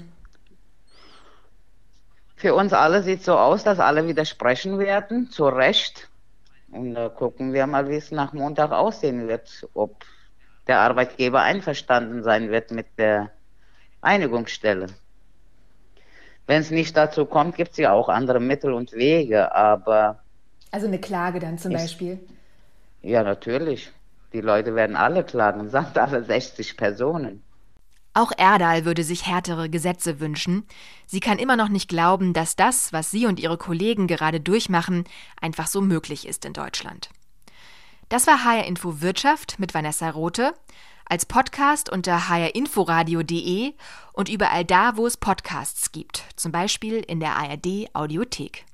Für 2.40 2.56
uns 2.56 2.72
alle 2.72 3.04
sieht 3.04 3.20
es 3.20 3.26
so 3.26 3.38
aus, 3.38 3.66
dass 3.66 3.82
alle 3.82 4.08
widersprechen 4.08 4.80
werden, 4.80 5.30
zu 5.30 5.50
Recht. 5.50 6.08
Und 6.72 6.94
da 6.94 7.10
gucken 7.10 7.52
wir 7.52 7.68
mal, 7.68 7.90
wie 7.90 7.98
es 7.98 8.12
nach 8.12 8.32
Montag 8.32 8.72
aussehen 8.72 9.28
wird, 9.28 9.68
ob 9.74 10.06
der 10.66 10.80
Arbeitgeber 10.80 11.42
einverstanden 11.42 12.24
sein 12.24 12.50
wird 12.50 12.72
mit 12.72 12.88
der 12.98 13.32
Einigungsstelle. 14.00 14.88
Wenn 16.48 16.62
es 16.62 16.72
nicht 16.72 16.96
dazu 16.96 17.26
kommt, 17.26 17.58
gibt 17.58 17.72
es 17.72 17.78
ja 17.78 17.92
auch 17.92 18.08
andere 18.08 18.40
Mittel 18.40 18.72
und 18.72 18.94
Wege, 18.94 19.54
aber. 19.54 20.24
Also 20.72 20.88
eine 20.88 21.00
Klage 21.00 21.40
dann 21.40 21.58
zum 21.58 21.74
ist, 21.74 21.82
Beispiel? 21.82 22.20
Ja, 23.02 23.22
natürlich. 23.22 23.92
Die 24.32 24.40
Leute 24.40 24.76
werden 24.76 24.96
alle 24.96 25.26
klagen, 25.26 25.70
sagt 25.72 25.98
alle 25.98 26.24
60 26.24 26.78
Personen. 26.78 27.44
Auch 28.20 28.34
Erdal 28.36 28.84
würde 28.84 29.06
sich 29.06 29.26
härtere 29.26 29.70
Gesetze 29.70 30.20
wünschen. 30.20 30.68
Sie 31.08 31.22
kann 31.22 31.40
immer 31.40 31.56
noch 31.56 31.70
nicht 31.70 31.88
glauben, 31.88 32.34
dass 32.34 32.58
das, 32.58 32.92
was 32.92 33.12
sie 33.12 33.26
und 33.26 33.40
ihre 33.40 33.58
Kollegen 33.58 34.08
gerade 34.08 34.42
durchmachen, 34.42 35.06
einfach 35.40 35.68
so 35.68 35.80
möglich 35.80 36.28
ist 36.28 36.44
in 36.44 36.52
Deutschland. 36.52 37.12
Das 38.10 38.28
war 38.28 38.44
HR 38.44 38.66
Info 38.66 39.00
Wirtschaft 39.00 39.58
mit 39.58 39.74
Vanessa 39.74 40.10
Rothe. 40.10 40.54
Als 41.06 41.26
Podcast 41.26 41.90
unter 41.90 42.28
hrinforadio.de 42.28 43.74
und 44.12 44.28
überall 44.28 44.66
da, 44.66 44.98
wo 44.98 45.08
es 45.08 45.16
Podcasts 45.16 45.94
gibt, 45.94 46.26
zum 46.36 46.52
Beispiel 46.52 46.96
in 46.96 47.22
der 47.22 47.38
ARD 47.38 47.88
Audiothek. 47.94 48.66